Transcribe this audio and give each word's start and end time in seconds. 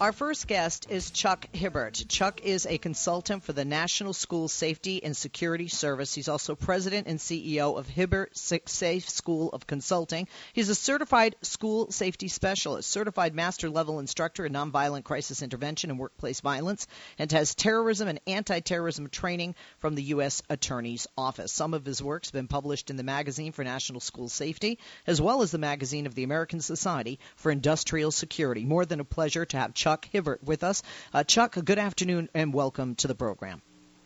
Our 0.00 0.12
first 0.12 0.46
guest 0.46 0.86
is 0.88 1.10
Chuck 1.10 1.44
Hibbert. 1.52 2.06
Chuck 2.08 2.40
is 2.42 2.64
a 2.64 2.78
consultant 2.78 3.44
for 3.44 3.52
the 3.52 3.66
National 3.66 4.14
School 4.14 4.48
Safety 4.48 5.04
and 5.04 5.14
Security 5.14 5.68
Service. 5.68 6.14
He's 6.14 6.30
also 6.30 6.54
president 6.54 7.06
and 7.06 7.18
CEO 7.18 7.78
of 7.78 7.86
Hibbert 7.86 8.34
Safe 8.34 9.06
School 9.06 9.50
of 9.50 9.66
Consulting. 9.66 10.26
He's 10.54 10.70
a 10.70 10.74
certified 10.74 11.36
school 11.42 11.90
safety 11.92 12.28
specialist, 12.28 12.90
certified 12.90 13.34
master 13.34 13.68
level 13.68 13.98
instructor 13.98 14.46
in 14.46 14.54
nonviolent 14.54 15.04
crisis 15.04 15.42
intervention 15.42 15.90
and 15.90 15.98
workplace 15.98 16.40
violence, 16.40 16.86
and 17.18 17.30
has 17.32 17.54
terrorism 17.54 18.08
and 18.08 18.20
anti 18.26 18.60
terrorism 18.60 19.10
training 19.10 19.54
from 19.80 19.96
the 19.96 20.04
U.S. 20.04 20.42
Attorney's 20.48 21.08
Office. 21.18 21.52
Some 21.52 21.74
of 21.74 21.84
his 21.84 22.02
work's 22.02 22.30
been 22.30 22.48
published 22.48 22.88
in 22.88 22.96
the 22.96 23.02
Magazine 23.02 23.52
for 23.52 23.64
National 23.64 24.00
School 24.00 24.30
Safety, 24.30 24.78
as 25.06 25.20
well 25.20 25.42
as 25.42 25.50
the 25.50 25.58
Magazine 25.58 26.06
of 26.06 26.14
the 26.14 26.24
American 26.24 26.60
Society 26.60 27.18
for 27.36 27.52
Industrial 27.52 28.10
Security. 28.10 28.64
More 28.64 28.86
than 28.86 29.00
a 29.00 29.04
pleasure 29.04 29.44
to 29.44 29.58
have 29.58 29.74
Chuck 29.74 29.89
Chuck 29.90 30.08
Hibbert 30.12 30.44
with 30.44 30.62
us. 30.62 30.84
Uh, 31.12 31.24
Chuck, 31.24 31.56
good 31.64 31.78
afternoon 31.80 32.28
and 32.32 32.54
welcome 32.54 32.94
to 32.96 33.08
the 33.08 33.14
program. 33.16 33.60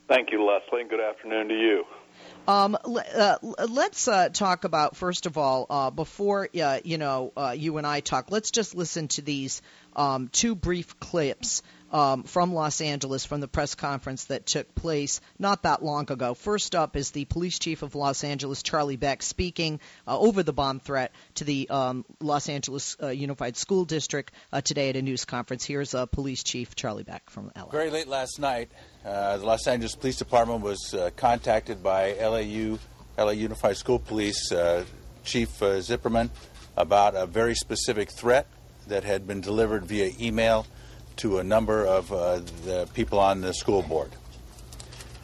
Thank 0.08 0.32
you, 0.32 0.42
Leslie, 0.42 0.80
and 0.80 0.88
good 0.88 1.00
afternoon 1.00 1.48
to 1.48 1.54
you. 1.54 1.84
Um, 2.48 2.74
uh, 2.86 3.36
let's 3.68 4.08
uh, 4.08 4.30
talk 4.30 4.64
about 4.64 4.96
first 4.96 5.26
of 5.26 5.36
all, 5.36 5.66
uh, 5.68 5.90
before 5.90 6.48
uh, 6.58 6.78
you 6.84 6.96
know 6.96 7.34
uh, 7.36 7.54
you 7.54 7.76
and 7.76 7.86
I 7.86 8.00
talk. 8.00 8.30
Let's 8.30 8.50
just 8.50 8.74
listen 8.74 9.08
to 9.08 9.22
these 9.22 9.60
um, 9.94 10.28
two 10.28 10.54
brief 10.54 10.98
clips 11.00 11.62
um, 11.94 12.24
from 12.24 12.52
Los 12.52 12.80
Angeles 12.80 13.24
from 13.24 13.40
the 13.40 13.46
press 13.46 13.76
conference 13.76 14.24
that 14.24 14.46
took 14.46 14.74
place 14.74 15.20
not 15.38 15.62
that 15.62 15.82
long 15.82 16.10
ago. 16.10 16.34
First 16.34 16.74
up 16.74 16.96
is 16.96 17.12
the 17.12 17.24
police 17.24 17.60
chief 17.60 17.82
of 17.82 17.94
Los 17.94 18.24
Angeles, 18.24 18.64
Charlie 18.64 18.96
Beck, 18.96 19.22
speaking 19.22 19.78
uh, 20.06 20.18
over 20.18 20.42
the 20.42 20.52
bomb 20.52 20.80
threat 20.80 21.12
to 21.36 21.44
the 21.44 21.70
um, 21.70 22.04
Los 22.20 22.48
Angeles 22.48 22.96
uh, 23.00 23.08
Unified 23.08 23.56
School 23.56 23.84
District 23.84 24.34
uh, 24.52 24.60
today 24.60 24.88
at 24.88 24.96
a 24.96 25.02
news 25.02 25.24
conference. 25.24 25.64
Here's 25.64 25.94
uh, 25.94 26.06
Police 26.06 26.42
Chief 26.42 26.74
Charlie 26.74 27.04
Beck 27.04 27.30
from 27.30 27.52
LA. 27.56 27.66
Very 27.66 27.90
late 27.90 28.08
last 28.08 28.40
night, 28.40 28.72
uh, 29.04 29.36
the 29.36 29.46
Los 29.46 29.68
Angeles 29.68 29.94
Police 29.94 30.16
Department 30.16 30.62
was 30.62 30.94
uh, 30.94 31.10
contacted 31.14 31.80
by 31.80 32.14
LAU, 32.14 32.76
LA 33.16 33.30
Unified 33.30 33.76
School 33.76 34.00
Police 34.00 34.52
Chief 35.24 35.48
Zipperman 35.60 36.28
about 36.76 37.14
a 37.14 37.24
very 37.24 37.54
specific 37.54 38.10
threat 38.10 38.48
that 38.88 39.04
had 39.04 39.28
been 39.28 39.40
delivered 39.40 39.84
via 39.84 40.10
email 40.20 40.66
to 41.16 41.38
a 41.38 41.44
number 41.44 41.84
of 41.84 42.12
uh, 42.12 42.40
the 42.64 42.88
people 42.94 43.18
on 43.18 43.40
the 43.40 43.52
school 43.52 43.82
board. 43.82 44.10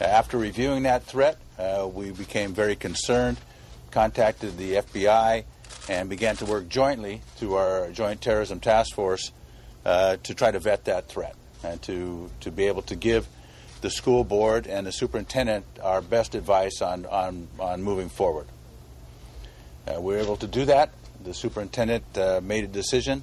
After 0.01 0.39
reviewing 0.39 0.85
that 0.85 1.05
threat, 1.05 1.39
uh, 1.59 1.89
we 1.93 2.11
became 2.11 2.55
very 2.55 2.77
concerned, 2.77 3.39
contacted 3.91 4.57
the 4.57 4.75
FBI, 4.75 5.45
and 5.89 6.09
began 6.09 6.37
to 6.37 6.47
work 6.47 6.69
jointly 6.69 7.21
through 7.37 7.55
our 7.55 7.91
Joint 7.91 8.21
Terrorism 8.21 8.61
Task 8.61 8.95
Force 8.95 9.33
uh, 9.85 10.17
to 10.23 10.35
try 10.35 10.51
to 10.51 10.59
vet 10.59 10.85
that 10.87 11.09
threat 11.09 11.35
and 11.63 11.81
to, 11.83 12.31
to 12.41 12.51
be 12.51 12.67
able 12.67 12.83
to 12.83 12.97
give 12.97 13.27
the 13.81 13.91
school 13.91 14.25
board 14.25 14.67
and 14.67 14.87
the 14.87 14.93
superintendent 14.93 15.65
our 15.83 16.01
best 16.01 16.35
advice 16.35 16.81
on, 16.83 17.07
on, 17.07 17.49
on 17.59 17.83
moving 17.83 18.09
forward. 18.09 18.47
Uh, 19.87 20.01
we 20.01 20.15
were 20.15 20.21
able 20.21 20.37
to 20.37 20.47
do 20.47 20.65
that. 20.67 20.91
The 21.25 21.35
superintendent 21.35 22.05
uh, 22.17 22.41
made 22.43 22.65
a 22.65 22.69
decision 22.69 23.23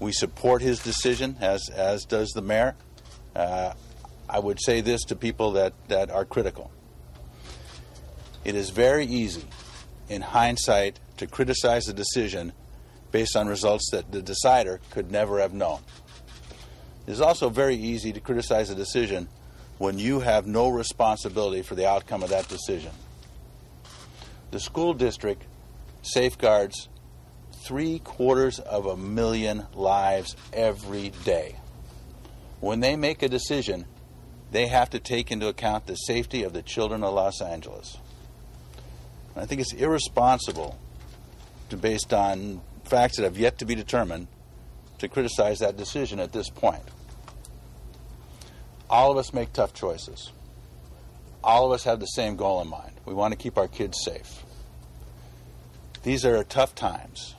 we 0.00 0.12
support 0.12 0.62
his 0.62 0.80
decision, 0.80 1.36
as, 1.40 1.68
as 1.68 2.04
does 2.04 2.30
the 2.30 2.42
mayor. 2.42 2.74
Uh, 3.36 3.74
I 4.28 4.38
would 4.38 4.58
say 4.60 4.80
this 4.80 5.02
to 5.04 5.16
people 5.16 5.52
that, 5.52 5.74
that 5.88 6.10
are 6.10 6.24
critical. 6.24 6.70
It 8.44 8.54
is 8.54 8.70
very 8.70 9.04
easy, 9.04 9.44
in 10.08 10.22
hindsight, 10.22 10.98
to 11.18 11.26
criticize 11.26 11.86
a 11.88 11.92
decision 11.92 12.52
based 13.12 13.36
on 13.36 13.46
results 13.46 13.90
that 13.92 14.10
the 14.10 14.22
decider 14.22 14.80
could 14.90 15.10
never 15.10 15.40
have 15.40 15.52
known. 15.52 15.80
It 17.06 17.12
is 17.12 17.20
also 17.20 17.50
very 17.50 17.76
easy 17.76 18.12
to 18.12 18.20
criticize 18.20 18.70
a 18.70 18.74
decision 18.74 19.28
when 19.78 19.98
you 19.98 20.20
have 20.20 20.46
no 20.46 20.68
responsibility 20.68 21.62
for 21.62 21.74
the 21.74 21.88
outcome 21.88 22.22
of 22.22 22.30
that 22.30 22.48
decision. 22.48 22.92
The 24.50 24.60
school 24.60 24.94
district 24.94 25.42
safeguards 26.02 26.88
three 27.60 27.98
quarters 27.98 28.58
of 28.58 28.86
a 28.86 28.96
million 28.96 29.66
lives 29.74 30.34
every 30.52 31.10
day. 31.24 31.56
When 32.60 32.80
they 32.80 32.96
make 32.96 33.22
a 33.22 33.28
decision, 33.28 33.86
they 34.50 34.66
have 34.66 34.90
to 34.90 34.98
take 34.98 35.30
into 35.30 35.46
account 35.48 35.86
the 35.86 35.94
safety 35.94 36.42
of 36.42 36.52
the 36.52 36.62
children 36.62 37.04
of 37.04 37.14
Los 37.14 37.40
Angeles. 37.40 37.98
And 39.34 39.44
I 39.44 39.46
think 39.46 39.60
it's 39.60 39.72
irresponsible, 39.72 40.78
to, 41.68 41.76
based 41.76 42.12
on 42.12 42.60
facts 42.84 43.16
that 43.16 43.24
have 43.24 43.38
yet 43.38 43.58
to 43.58 43.64
be 43.64 43.74
determined, 43.74 44.26
to 44.98 45.08
criticize 45.08 45.60
that 45.60 45.76
decision 45.76 46.18
at 46.18 46.32
this 46.32 46.50
point. 46.50 46.82
All 48.88 49.12
of 49.12 49.18
us 49.18 49.32
make 49.32 49.52
tough 49.52 49.72
choices. 49.72 50.32
All 51.44 51.66
of 51.66 51.72
us 51.72 51.84
have 51.84 52.00
the 52.00 52.06
same 52.06 52.36
goal 52.36 52.60
in 52.60 52.68
mind. 52.68 52.92
We 53.06 53.14
want 53.14 53.32
to 53.32 53.38
keep 53.38 53.56
our 53.56 53.68
kids 53.68 53.98
safe. 54.04 54.44
These 56.02 56.24
are 56.24 56.42
tough 56.44 56.74
times 56.74 57.34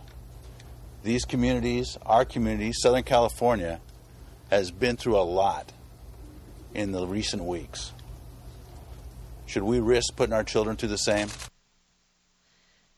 these 1.03 1.25
communities, 1.25 1.97
our 2.05 2.25
community, 2.25 2.71
Southern 2.73 3.03
California, 3.03 3.79
has 4.49 4.71
been 4.71 4.97
through 4.97 5.17
a 5.17 5.21
lot 5.21 5.71
in 6.73 6.91
the 6.91 7.05
recent 7.07 7.43
weeks. 7.43 7.91
Should 9.45 9.63
we 9.63 9.79
risk 9.79 10.15
putting 10.15 10.33
our 10.33 10.43
children 10.43 10.77
through 10.77 10.89
the 10.89 10.97
same? 10.97 11.27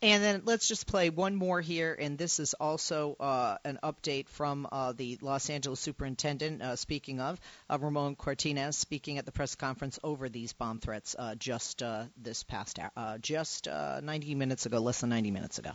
And 0.04 0.22
then 0.22 0.42
let's 0.44 0.68
just 0.68 0.86
play 0.86 1.10
one 1.10 1.34
more 1.34 1.62
here, 1.62 1.96
and 1.98 2.18
this 2.18 2.38
is 2.42 2.54
also 2.56 3.16
uh, 3.22 3.56
an 3.64 3.80
update 3.82 4.28
from 4.28 4.68
uh, 4.70 4.92
the 4.92 5.18
Los 5.22 5.50
Angeles 5.50 5.80
superintendent. 5.80 6.62
Uh, 6.62 6.76
speaking 6.76 7.22
of 7.22 7.40
uh, 7.70 7.78
Ramon 7.80 8.18
Cortines, 8.18 8.74
speaking 8.74 9.18
at 9.18 9.26
the 9.26 9.32
press 9.32 9.56
conference 9.56 10.00
over 10.04 10.28
these 10.28 10.52
bomb 10.52 10.80
threats 10.80 11.16
uh, 11.18 11.36
just 11.36 11.82
uh, 11.82 12.04
this 12.22 12.44
past 12.44 12.80
hour, 12.80 13.18
just 13.20 13.68
90 13.68 14.36
minutes 14.36 14.66
ago, 14.66 14.80
less 14.80 15.00
than 15.00 15.10
90 15.10 15.32
minutes 15.32 15.58
ago. 15.58 15.72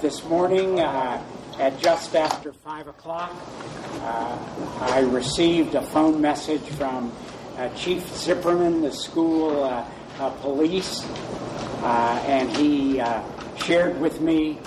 This 0.00 0.24
morning, 0.24 0.80
uh, 0.80 1.22
at 1.60 1.78
just 1.78 2.16
after 2.16 2.52
5 2.52 2.88
o'clock, 2.88 3.30
uh, 4.00 4.78
I 4.80 5.00
received 5.00 5.76
a 5.76 5.82
phone 5.82 6.20
message 6.20 6.62
from 6.62 7.12
uh, 7.56 7.68
Chief 7.76 8.02
Zipperman, 8.06 8.80
the 8.80 8.90
school 8.90 9.62
uh, 9.62 9.86
uh, 10.18 10.30
police, 10.40 11.04
uh, 11.82 12.24
and 12.26 12.50
he 12.56 13.00
shared 13.64 14.00
with 14.00 14.20
me 14.20 14.58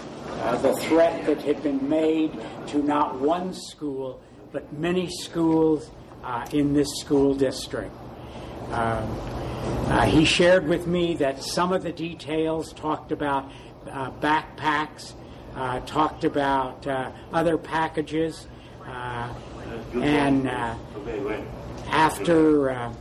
the 0.62 0.74
threat 0.84 1.26
that 1.26 1.42
had 1.42 1.62
been 1.64 1.90
made 1.90 2.32
to 2.68 2.82
not 2.84 3.20
one 3.20 3.54
school, 3.54 4.22
but 4.54 4.72
many 4.72 5.10
schools 5.10 5.90
in 6.54 6.74
this 6.74 6.88
school 7.02 7.34
district. 7.34 7.94
he 10.06 10.24
shared 10.24 10.68
with 10.68 10.88
me 10.88 11.16
that 11.16 11.44
some 11.44 11.74
of 11.74 11.84
the 11.84 11.92
details 11.92 12.72
talked 12.72 13.12
about 13.12 13.52
uh, 13.92 14.12
backpacks, 14.12 15.14
uh, 15.56 15.80
talked 15.82 16.24
about 16.24 16.86
uh, 16.86 17.12
other 17.32 17.58
packages, 17.58 18.48
uh, 18.86 19.34
and 19.94 20.48
uh, 20.48 20.76
after 21.88 22.70
uh, 22.70 22.94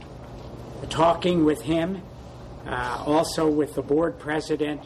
talking 0.88 1.44
with 1.44 1.62
him, 1.62 2.00
also 2.66 3.48
with 3.48 3.74
the 3.74 3.82
board 3.82 4.18
president, 4.18 4.80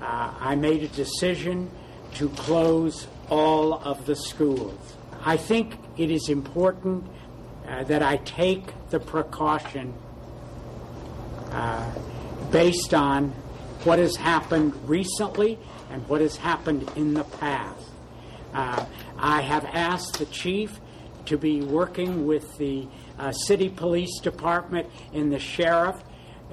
I 0.00 0.54
made 0.54 0.82
a 0.82 0.88
decision 0.88 1.70
to 2.14 2.28
close 2.30 3.08
all 3.28 3.74
of 3.74 4.06
the 4.06 4.14
schools. 4.14 4.96
I 5.24 5.36
think 5.36 5.76
it 5.96 6.10
is 6.10 6.28
important 6.28 7.04
that 7.66 8.02
I 8.02 8.16
take 8.18 8.64
the 8.90 9.00
precaution 9.00 9.94
based 12.50 12.94
on 12.94 13.34
what 13.84 13.98
has 13.98 14.16
happened 14.16 14.74
recently 14.88 15.58
and 15.90 16.06
what 16.08 16.20
has 16.20 16.36
happened 16.36 16.90
in 16.96 17.14
the 17.14 17.24
past. 17.24 17.88
Uh, 18.52 18.84
I 19.16 19.42
have 19.42 19.64
asked 19.66 20.18
the 20.18 20.26
chief 20.26 20.80
to 21.26 21.36
be 21.36 21.60
working 21.60 22.26
with 22.26 22.56
the 22.58 22.88
uh, 23.18 23.32
city 23.32 23.68
police 23.68 24.20
department 24.20 24.88
and 25.12 25.30
the 25.30 25.38
sheriff 25.38 25.96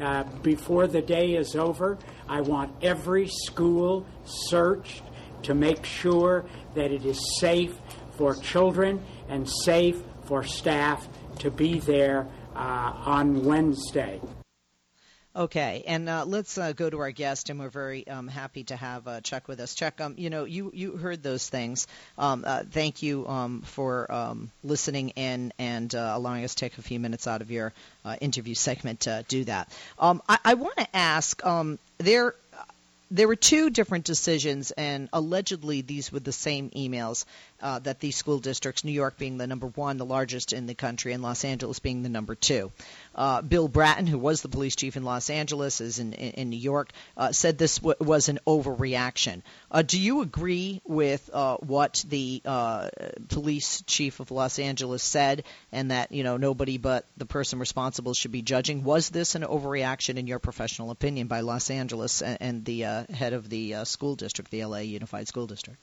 uh, 0.01 0.23
before 0.43 0.87
the 0.87 1.01
day 1.01 1.35
is 1.35 1.55
over. 1.55 1.97
I 2.27 2.41
want 2.41 2.75
every 2.81 3.27
school 3.27 4.05
searched 4.25 5.03
to 5.43 5.53
make 5.53 5.85
sure 5.85 6.45
that 6.73 6.91
it 6.91 7.05
is 7.05 7.39
safe 7.39 7.77
for 8.17 8.35
children 8.35 9.03
and 9.29 9.49
safe 9.49 10.01
for 10.25 10.43
staff 10.43 11.07
to 11.39 11.51
be 11.51 11.79
there 11.79 12.27
uh, 12.55 12.93
on 13.05 13.45
Wednesday. 13.45 14.19
Okay, 15.37 15.83
and 15.85 16.07
uh, 16.07 16.23
let's 16.25 16.57
uh, 16.57 16.71
go 16.71 16.89
to 16.89 16.99
our 16.99 17.11
guest, 17.11 17.49
and 17.49 17.59
we're 17.59 17.67
very 17.67 18.07
um, 18.07 18.29
happy 18.29 18.63
to 18.65 18.75
have 18.77 19.05
uh, 19.05 19.19
Chuck 19.19 19.49
with 19.49 19.59
us. 19.59 19.75
Chuck, 19.75 19.99
um, 19.99 20.15
you 20.17 20.29
know, 20.29 20.45
you, 20.45 20.71
you 20.73 20.95
heard 20.95 21.21
those 21.23 21.49
things. 21.49 21.87
Um, 22.17 22.45
uh, 22.47 22.63
thank 22.71 23.03
you 23.03 23.27
um, 23.27 23.61
for 23.63 24.09
um, 24.09 24.49
listening 24.63 25.09
in 25.09 25.51
and 25.59 25.93
uh, 25.93 26.13
allowing 26.15 26.45
us 26.45 26.55
to 26.55 26.61
take 26.61 26.77
a 26.77 26.81
few 26.81 27.01
minutes 27.01 27.27
out 27.27 27.41
of 27.41 27.51
your 27.51 27.73
uh, 28.05 28.15
interview 28.21 28.53
segment 28.53 29.01
to 29.01 29.25
do 29.27 29.43
that. 29.43 29.69
Um, 29.99 30.21
I, 30.29 30.37
I 30.45 30.53
want 30.53 30.77
to 30.77 30.95
ask 30.95 31.41
there 31.97 32.33
there 33.11 33.27
were 33.27 33.35
two 33.35 33.69
different 33.69 34.05
decisions, 34.05 34.71
and 34.71 35.09
allegedly 35.13 35.81
these 35.81 36.11
were 36.11 36.19
the 36.19 36.31
same 36.31 36.69
emails 36.71 37.25
uh, 37.61 37.79
that 37.79 37.99
these 37.99 38.15
school 38.15 38.39
districts, 38.39 38.83
New 38.83 38.91
York 38.91 39.17
being 39.17 39.37
the 39.37 39.47
number 39.47 39.67
one, 39.67 39.97
the 39.97 40.05
largest 40.05 40.53
in 40.53 40.65
the 40.65 40.75
country, 40.75 41.13
and 41.13 41.23
Los 41.23 41.45
Angeles 41.45 41.79
being 41.79 42.03
the 42.03 42.09
number 42.09 42.35
two. 42.35 42.71
Uh, 43.13 43.41
Bill 43.41 43.67
Bratton, 43.67 44.07
who 44.07 44.19
was 44.19 44.41
the 44.41 44.49
police 44.49 44.75
chief 44.75 44.97
in 44.97 45.03
Los 45.03 45.29
Angeles, 45.29 45.81
is 45.81 45.99
in, 45.99 46.13
in, 46.13 46.31
in 46.31 46.49
New 46.49 46.57
York, 46.59 46.91
uh, 47.15 47.31
said 47.31 47.57
this 47.57 47.79
w- 47.79 47.95
was 47.99 48.29
an 48.29 48.39
overreaction. 48.45 49.41
Uh, 49.71 49.81
do 49.81 49.99
you 49.99 50.21
agree 50.21 50.81
with 50.85 51.29
uh, 51.33 51.57
what 51.57 52.03
the 52.07 52.41
uh, 52.45 52.89
police 53.29 53.83
chief 53.87 54.19
of 54.19 54.31
Los 54.31 54.59
Angeles 54.59 55.01
said, 55.01 55.43
and 55.71 55.91
that 55.91 56.11
you 56.11 56.23
know 56.23 56.37
nobody 56.37 56.77
but 56.77 57.05
the 57.17 57.25
person 57.25 57.59
responsible 57.59 58.13
should 58.13 58.31
be 58.31 58.41
judging? 58.41 58.83
Was 58.83 59.09
this 59.09 59.35
an 59.35 59.43
overreaction, 59.43 60.17
in 60.17 60.27
your 60.27 60.39
professional 60.39 60.91
opinion, 60.91 61.27
by 61.27 61.39
Los 61.39 61.69
Angeles 61.69 62.21
and, 62.21 62.37
and 62.41 62.65
the 62.65 62.85
uh, 62.85 63.05
head 63.13 63.33
of 63.33 63.49
the 63.49 63.85
school 63.85 64.15
district, 64.15 64.51
the 64.51 64.65
LA 64.65 64.79
Unified 64.79 65.27
School 65.27 65.47
District? 65.47 65.79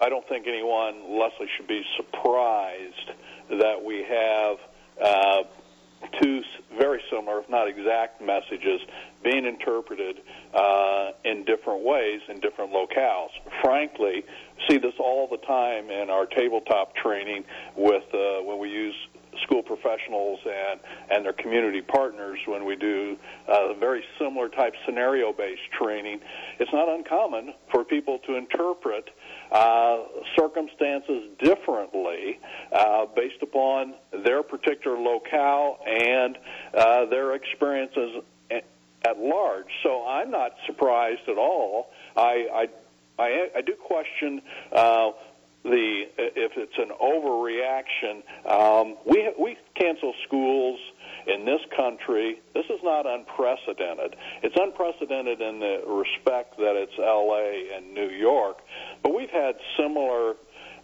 I 0.00 0.08
don't 0.08 0.26
think 0.28 0.46
anyone, 0.46 1.18
Leslie, 1.18 1.48
should 1.56 1.68
be 1.68 1.82
surprised 1.96 3.10
that 3.50 3.82
we 3.84 4.04
have 4.08 4.56
uh, 5.02 5.42
two 6.20 6.42
very 6.78 7.02
similar, 7.10 7.40
if 7.40 7.48
not 7.50 7.68
exact, 7.68 8.22
messages 8.22 8.80
being 9.22 9.44
interpreted 9.44 10.20
uh, 10.54 11.10
in 11.24 11.44
different 11.44 11.84
ways 11.84 12.20
in 12.28 12.40
different 12.40 12.72
locales. 12.72 13.28
Frankly, 13.62 14.24
see 14.68 14.78
this 14.78 14.94
all 14.98 15.28
the 15.30 15.36
time 15.38 15.90
in 15.90 16.08
our 16.08 16.26
tabletop 16.26 16.94
training 16.96 17.44
with 17.76 18.04
uh, 18.14 18.42
when 18.42 18.58
we 18.58 18.70
use 18.70 18.94
school 19.42 19.62
professionals 19.62 20.40
and 20.44 20.80
and 21.10 21.24
their 21.24 21.32
community 21.32 21.80
partners 21.80 22.38
when 22.46 22.64
we 22.64 22.76
do 22.76 23.16
uh, 23.48 23.74
very 23.74 24.02
similar 24.18 24.48
type 24.48 24.74
scenario 24.86 25.32
based 25.32 25.62
training. 25.78 26.20
It's 26.58 26.72
not 26.72 26.88
uncommon 26.88 27.54
for 27.72 27.84
people 27.84 28.18
to 28.26 28.36
interpret 28.36 29.10
uh, 29.52 29.98
circumstances 30.38 31.24
differently 31.38 32.38
uh, 32.72 33.06
based 33.14 33.42
upon 33.42 33.94
their 34.24 34.42
particular 34.42 34.98
locale 34.98 35.78
and 35.86 36.38
uh, 36.74 37.06
their 37.06 37.34
experiences 37.34 38.22
at 39.04 39.18
large. 39.18 39.66
So 39.82 40.06
I'm 40.06 40.30
not 40.30 40.52
surprised 40.66 41.28
at 41.28 41.38
all. 41.38 41.90
I 42.16 42.68
I, 43.18 43.22
I, 43.22 43.48
I 43.56 43.60
do 43.62 43.74
question. 43.74 44.42
Uh, 44.72 45.10
the 45.62 46.04
if 46.16 46.52
it's 46.56 46.78
an 46.78 46.90
overreaction, 47.02 48.22
um, 48.50 48.96
we 49.04 49.30
we 49.38 49.58
cancel 49.74 50.14
schools 50.26 50.80
in 51.26 51.44
this 51.44 51.60
country. 51.76 52.40
Not 52.90 53.06
unprecedented. 53.06 54.16
It's 54.42 54.56
unprecedented 54.58 55.40
in 55.40 55.60
the 55.60 55.82
respect 55.86 56.56
that 56.56 56.74
it's 56.74 56.98
L.A. 56.98 57.76
and 57.76 57.94
New 57.94 58.10
York, 58.10 58.58
but 59.04 59.14
we've 59.14 59.30
had 59.30 59.54
similar 59.78 60.34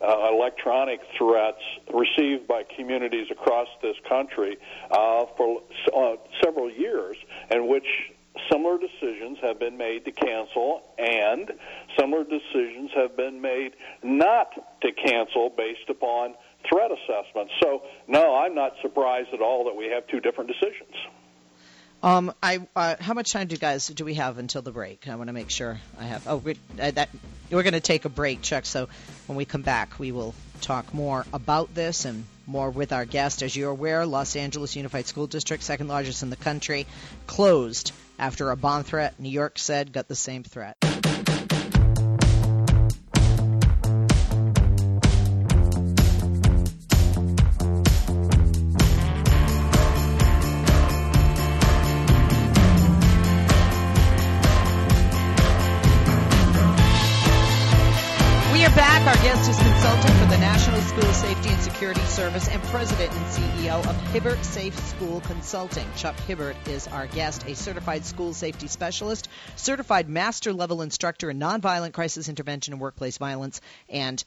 uh, 0.01 0.31
electronic 0.33 1.01
threats 1.19 1.63
received 1.93 2.47
by 2.47 2.63
communities 2.77 3.27
across 3.33 3.67
this 3.83 3.97
country 4.09 4.57
uh, 4.93 5.25
for 5.37 5.63
uh, 5.93 6.15
several 6.45 6.71
years, 6.71 7.17
in 7.51 7.67
which 7.67 7.87
similar 8.53 8.79
decisions 8.79 9.39
have 9.43 9.59
been 9.59 9.77
made 9.77 10.05
to 10.05 10.13
cancel, 10.13 10.83
and 10.99 11.51
similar 11.99 12.23
decisions 12.23 12.93
have 12.95 13.17
been 13.17 13.41
made 13.41 13.73
not 14.05 14.51
to 14.81 14.93
cancel 14.93 15.51
based 15.51 15.91
upon 15.91 16.35
threat 16.71 16.93
assessments. 16.93 17.53
So, 17.61 17.83
no, 18.07 18.37
I'm 18.37 18.55
not 18.55 18.75
surprised 18.81 19.31
at 19.35 19.41
all 19.41 19.65
that 19.65 19.75
we 19.75 19.87
have 19.87 20.07
two 20.07 20.21
different 20.21 20.53
decisions. 20.53 20.95
Um, 22.03 22.33
I 22.43 22.67
uh, 22.77 22.97
how 23.01 23.15
much 23.15 23.33
time 23.33 23.49
do 23.49 23.55
you 23.55 23.59
guys 23.59 23.89
do 23.89 24.05
we 24.05 24.15
have 24.15 24.39
until 24.39 24.63
the 24.63 24.71
break? 24.71 25.09
I 25.09 25.17
want 25.17 25.29
to 25.29 25.33
make 25.33 25.51
sure 25.51 25.79
I 25.99 26.05
have. 26.05 26.27
Oh, 26.29 26.37
we, 26.37 26.57
uh, 26.81 26.91
that 26.93 27.09
we're 27.51 27.63
going 27.63 27.73
to 27.73 27.81
take 27.81 28.05
a 28.05 28.09
break, 28.09 28.43
Chuck. 28.43 28.67
So 28.67 28.89
when 29.27 29.37
we 29.37 29.45
come 29.45 29.63
back, 29.63 29.99
we 29.99 30.13
will 30.13 30.35
talk 30.61 30.93
more 30.95 31.27
about 31.33 31.75
this 31.75 32.05
and 32.05 32.25
more 32.47 32.71
with 32.71 32.93
our 32.93 33.05
guest. 33.05 33.43
As 33.43 33.57
you're 33.57 33.71
aware, 33.71 34.07
Los 34.07 34.37
Angeles 34.37 34.77
Unified 34.77 35.07
School 35.07 35.27
District, 35.27 35.63
second 35.63 35.89
largest 35.89 36.23
in 36.23 36.31
the 36.31 36.37
country, 36.37 36.87
closed 37.27 37.93
after 38.19 38.51
a 38.51 38.57
bomb 38.57 38.85
threat. 38.85 39.19
New 39.19 39.31
York 39.31 39.59
said 39.59 39.93
got 39.93 40.09
the 40.09 40.17
same 40.17 40.43
threat. 40.45 40.86
Safe 64.67 64.89
School 64.89 65.21
Consulting. 65.21 65.87
Chuck 65.97 66.17
Hibbert 66.27 66.57
is 66.67 66.89
our 66.89 67.07
guest, 67.07 67.47
a 67.47 67.55
certified 67.55 68.05
school 68.05 68.35
safety 68.35 68.67
specialist, 68.67 69.29
certified 69.55 70.09
master 70.09 70.53
level 70.53 70.83
instructor 70.83 71.31
in 71.31 71.39
nonviolent 71.39 71.93
crisis 71.93 72.29
intervention 72.29 72.75
and 72.75 72.81
workplace 72.81 73.17
violence, 73.17 73.61
and 73.89 74.25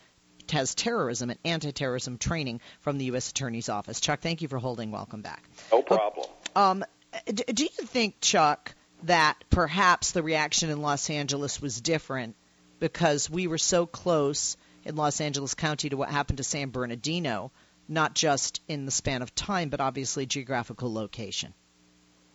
has 0.50 0.76
terrorism 0.76 1.30
and 1.30 1.40
anti-terrorism 1.44 2.18
training 2.18 2.62
from 2.80 2.98
the 2.98 3.06
U.S. 3.06 3.32
Attorney's 3.32 3.68
Office. 3.68 4.00
Chuck, 4.00 4.22
thank 4.22 4.42
you 4.42 4.48
for 4.48 4.60
holding. 4.60 4.92
Welcome 4.92 5.22
back. 5.22 5.44
No 5.74 5.82
problem. 5.82 6.28
Um, 6.56 6.86
do 7.28 7.64
you 7.66 7.86
think, 7.88 8.22
Chuck, 8.22 8.74
that 9.04 9.44
perhaps 9.50 10.12
the 10.12 10.24
reaction 10.24 10.70
in 10.70 10.82
Los 10.82 11.10
Angeles 11.10 11.62
was 11.62 11.82
different 11.82 12.38
because 12.80 13.30
we 13.30 13.48
were 13.48 13.58
so 13.58 13.86
close 13.86 14.56
in 14.86 14.96
Los 14.96 15.20
Angeles 15.20 15.54
County 15.54 15.90
to 15.90 15.98
what 15.98 16.10
happened 16.10 16.38
to 16.38 16.46
San 16.46 16.70
Bernardino, 16.70 17.52
not 17.90 18.16
just 18.16 18.62
in 18.68 18.86
the 18.86 18.92
span 18.92 19.22
of 19.22 19.34
time, 19.36 19.70
but 19.70 19.82
obviously 19.82 20.26
geographical 20.26 20.94
location. 20.94 21.54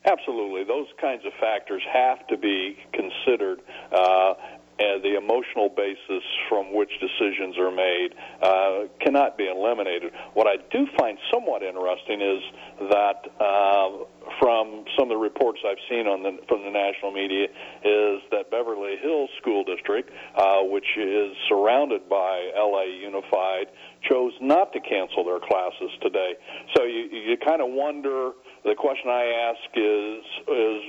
Absolutely. 0.05 0.65
Those 0.65 0.89
kinds 1.01 1.25
of 1.25 1.33
factors 1.41 1.83
have 1.91 2.27
to 2.27 2.37
be 2.37 2.77
considered. 2.93 3.61
Uh, 3.91 4.35
and 4.79 5.05
the 5.05 5.17
emotional 5.17 5.69
basis 5.69 6.25
from 6.49 6.75
which 6.75 6.91
decisions 7.01 7.56
are 7.59 7.71
made 7.71 8.09
uh, 8.43 8.89
cannot 9.01 9.39
be 9.39 9.47
eliminated. 9.47 10.12
What 10.35 10.47
I 10.49 10.56
do 10.73 10.87
find 10.99 11.17
somewhat 11.33 11.62
interesting 11.62 12.21
is 12.21 12.43
that 12.91 13.23
uh, 13.39 14.05
from 14.41 14.85
some 14.99 15.11
of 15.11 15.17
the 15.17 15.17
reports 15.17 15.61
I've 15.67 15.81
seen 15.88 16.06
on 16.06 16.23
the, 16.23 16.38
from 16.49 16.62
the 16.65 16.71
national 16.71 17.12
media 17.12 17.44
is 17.85 18.23
that 18.31 18.50
Beverly 18.50 18.97
Hills 19.00 19.31
School 19.41 19.65
District, 19.65 20.11
uh, 20.37 20.62
which 20.62 20.87
is 20.97 21.37
surrounded 21.49 22.09
by 22.09 22.50
LA 22.56 22.85
Unified, 23.00 23.67
chose 24.09 24.32
not 24.41 24.73
to 24.73 24.81
cancel 24.81 25.25
their 25.25 25.41
classes 25.41 25.91
today. 26.03 26.35
So 26.76 26.85
you, 26.85 27.09
you 27.12 27.37
kind 27.44 27.61
of 27.61 27.69
wonder. 27.71 28.32
The 28.65 28.75
question 28.75 29.10
I 29.10 29.53
ask 29.53 29.77
is 29.77 30.25
is 30.49 30.81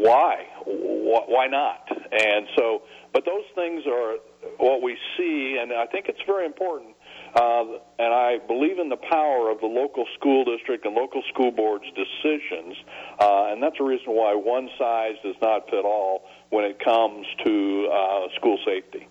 why? 0.00 0.46
Why 0.64 1.46
not? 1.46 1.84
And 1.92 2.46
so, 2.56 2.82
but 3.12 3.24
those 3.26 3.44
things 3.54 3.84
are 3.86 4.16
what 4.56 4.80
we 4.80 4.96
see, 5.18 5.58
and 5.60 5.72
I 5.72 5.84
think 5.86 6.06
it's 6.08 6.22
very 6.26 6.46
important 6.46 6.96
uh, 7.34 7.64
and 7.98 8.14
I 8.14 8.38
believe 8.46 8.78
in 8.78 8.88
the 8.88 8.96
power 8.96 9.50
of 9.50 9.60
the 9.60 9.66
local 9.66 10.04
school 10.18 10.44
district 10.44 10.84
and 10.84 10.94
local 10.94 11.22
school 11.32 11.50
board's 11.50 11.86
decisions, 11.94 12.76
uh, 13.18 13.52
and 13.52 13.62
that's 13.62 13.76
a 13.80 13.84
reason 13.84 14.12
why 14.12 14.34
one 14.34 14.68
size 14.78 15.14
does 15.22 15.36
not 15.40 15.70
fit 15.70 15.84
all 15.84 16.24
when 16.50 16.64
it 16.64 16.82
comes 16.82 17.26
to 17.44 17.88
uh, 17.92 18.34
school 18.36 18.58
safety. 18.64 19.08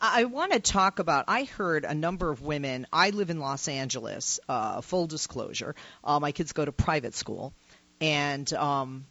I 0.00 0.24
want 0.24 0.52
to 0.52 0.60
talk 0.60 0.98
about. 0.98 1.26
I 1.28 1.44
heard 1.44 1.84
a 1.84 1.94
number 1.94 2.30
of 2.30 2.40
women. 2.40 2.86
I 2.92 3.10
live 3.10 3.28
in 3.28 3.38
Los 3.38 3.68
Angeles. 3.68 4.40
Uh, 4.48 4.80
full 4.80 5.06
disclosure, 5.06 5.74
uh, 6.02 6.20
my 6.20 6.32
kids 6.32 6.52
go 6.52 6.64
to 6.64 6.72
private 6.72 7.14
school, 7.14 7.52
and 8.00 8.50
um, 8.54 9.04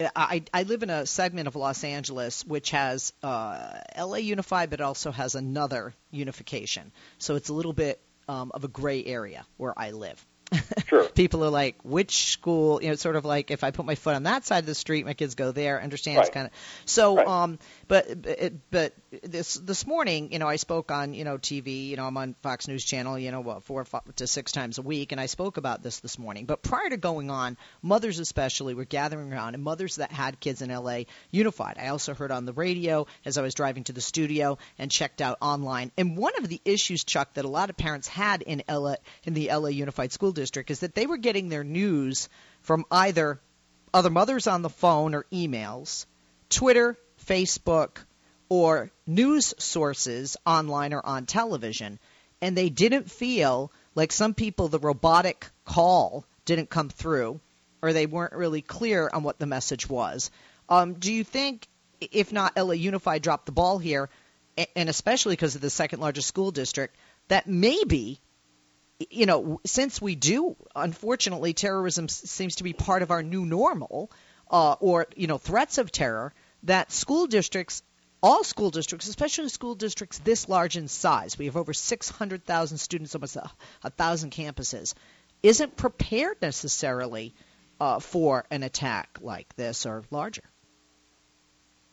I, 0.00 0.42
I 0.52 0.62
live 0.64 0.82
in 0.82 0.90
a 0.90 1.06
segment 1.06 1.48
of 1.48 1.56
Los 1.56 1.84
Angeles 1.84 2.44
which 2.44 2.70
has 2.70 3.12
uh, 3.22 3.78
LA 3.98 4.16
Unified, 4.16 4.70
but 4.70 4.80
also 4.80 5.10
has 5.10 5.34
another 5.34 5.94
unification. 6.10 6.92
So 7.18 7.36
it's 7.36 7.48
a 7.48 7.54
little 7.54 7.72
bit 7.72 8.00
um, 8.28 8.50
of 8.54 8.64
a 8.64 8.68
gray 8.68 9.04
area 9.04 9.44
where 9.56 9.72
I 9.76 9.92
live. 9.92 10.24
Sure. 10.86 11.04
People 11.14 11.44
are 11.44 11.50
like, 11.50 11.76
which 11.82 12.32
school? 12.32 12.82
You 12.82 12.90
know, 12.90 12.94
sort 12.94 13.16
of 13.16 13.24
like 13.24 13.50
if 13.50 13.64
I 13.64 13.70
put 13.70 13.86
my 13.86 13.94
foot 13.94 14.14
on 14.14 14.24
that 14.24 14.44
side 14.44 14.58
of 14.58 14.66
the 14.66 14.74
street, 14.74 15.06
my 15.06 15.14
kids 15.14 15.34
go 15.34 15.52
there. 15.52 15.82
Understand? 15.82 16.18
Right. 16.18 16.26
It's 16.26 16.34
kind 16.34 16.46
of 16.46 16.52
so. 16.84 17.16
Right. 17.16 17.26
Um, 17.26 17.58
but 17.88 18.06
but 18.70 18.92
this 19.22 19.54
this 19.54 19.86
morning, 19.86 20.32
you 20.32 20.38
know, 20.38 20.48
I 20.48 20.56
spoke 20.56 20.90
on 20.90 21.14
you 21.14 21.24
know 21.24 21.38
TV. 21.38 21.88
You 21.88 21.96
know, 21.96 22.06
I'm 22.06 22.16
on 22.16 22.34
Fox 22.42 22.68
News 22.68 22.84
Channel. 22.84 23.18
You 23.18 23.30
know, 23.30 23.40
what, 23.40 23.64
four 23.64 23.84
to 24.16 24.26
six 24.26 24.52
times 24.52 24.78
a 24.78 24.82
week, 24.82 25.12
and 25.12 25.20
I 25.20 25.26
spoke 25.26 25.56
about 25.56 25.82
this 25.82 26.00
this 26.00 26.18
morning. 26.18 26.46
But 26.46 26.62
prior 26.62 26.88
to 26.90 26.96
going 26.96 27.30
on, 27.30 27.56
mothers 27.82 28.18
especially 28.18 28.74
were 28.74 28.84
gathering 28.84 29.32
around, 29.32 29.54
and 29.54 29.62
mothers 29.62 29.96
that 29.96 30.12
had 30.12 30.40
kids 30.40 30.62
in 30.62 30.70
LA 30.70 31.02
unified. 31.30 31.76
I 31.78 31.88
also 31.88 32.14
heard 32.14 32.30
on 32.30 32.44
the 32.44 32.52
radio 32.52 33.06
as 33.24 33.38
I 33.38 33.42
was 33.42 33.54
driving 33.54 33.84
to 33.84 33.92
the 33.92 34.00
studio 34.00 34.58
and 34.78 34.90
checked 34.90 35.20
out 35.20 35.38
online. 35.40 35.92
And 35.96 36.16
one 36.16 36.32
of 36.38 36.48
the 36.48 36.60
issues, 36.64 37.04
Chuck, 37.04 37.34
that 37.34 37.44
a 37.44 37.48
lot 37.48 37.70
of 37.70 37.76
parents 37.76 38.08
had 38.08 38.42
in 38.42 38.62
LA 38.68 38.96
in 39.24 39.34
the 39.34 39.50
LA 39.52 39.68
Unified 39.68 40.12
School 40.12 40.32
District 40.32 40.70
is 40.70 40.80
that 40.80 40.94
they 40.94 41.06
were 41.06 41.16
getting 41.16 41.48
their 41.48 41.64
news 41.64 42.28
from 42.62 42.84
either 42.90 43.40
other 43.92 44.10
mothers 44.10 44.46
on 44.46 44.62
the 44.62 44.70
phone 44.70 45.14
or 45.14 45.24
emails, 45.32 46.06
Twitter, 46.48 46.98
Facebook, 47.26 47.98
or 48.48 48.90
news 49.06 49.54
sources 49.58 50.36
online 50.46 50.92
or 50.92 51.04
on 51.04 51.26
television, 51.26 51.98
and 52.40 52.56
they 52.56 52.68
didn't 52.68 53.10
feel 53.10 53.72
like 53.94 54.12
some 54.12 54.34
people 54.34 54.68
the 54.68 54.78
robotic 54.78 55.46
call 55.64 56.24
didn't 56.44 56.70
come 56.70 56.88
through, 56.88 57.40
or 57.82 57.92
they 57.92 58.06
weren't 58.06 58.34
really 58.34 58.62
clear 58.62 59.10
on 59.12 59.22
what 59.22 59.38
the 59.38 59.46
message 59.46 59.88
was. 59.88 60.30
Um, 60.68 60.94
do 60.94 61.12
you 61.12 61.24
think, 61.24 61.66
if 62.00 62.32
not 62.32 62.56
LA 62.56 62.72
Unified 62.72 63.22
dropped 63.22 63.46
the 63.46 63.52
ball 63.52 63.78
here, 63.78 64.08
and 64.76 64.88
especially 64.88 65.32
because 65.32 65.54
of 65.54 65.60
the 65.60 65.70
second 65.70 66.00
largest 66.00 66.28
school 66.28 66.50
district, 66.50 66.96
that 67.28 67.46
maybe 67.46 68.20
you 69.10 69.26
know, 69.26 69.60
since 69.66 70.00
we 70.00 70.14
do, 70.14 70.56
unfortunately, 70.74 71.52
terrorism 71.52 72.08
seems 72.08 72.56
to 72.56 72.64
be 72.64 72.72
part 72.72 73.02
of 73.02 73.10
our 73.10 73.22
new 73.22 73.44
normal, 73.44 74.10
uh, 74.50 74.76
or 74.80 75.06
you 75.16 75.26
know, 75.26 75.38
threats 75.38 75.78
of 75.78 75.90
terror. 75.90 76.32
That 76.64 76.92
school 76.92 77.26
districts, 77.26 77.82
all 78.22 78.42
school 78.42 78.70
districts, 78.70 79.08
especially 79.08 79.48
school 79.50 79.74
districts 79.74 80.18
this 80.18 80.48
large 80.48 80.76
in 80.76 80.88
size, 80.88 81.38
we 81.38 81.44
have 81.44 81.56
over 81.56 81.72
600,000 81.72 82.78
students, 82.78 83.14
almost 83.14 83.36
a, 83.36 83.90
thousand 83.90 84.32
campuses, 84.32 84.94
isn't 85.42 85.76
prepared 85.76 86.40
necessarily 86.40 87.34
uh, 87.80 88.00
for 88.00 88.44
an 88.50 88.62
attack 88.62 89.18
like 89.20 89.54
this 89.56 89.84
or 89.84 90.04
larger. 90.10 90.44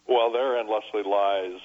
Well, 0.07 0.31
therein, 0.31 0.67
Leslie, 0.67 1.09
lies 1.09 1.59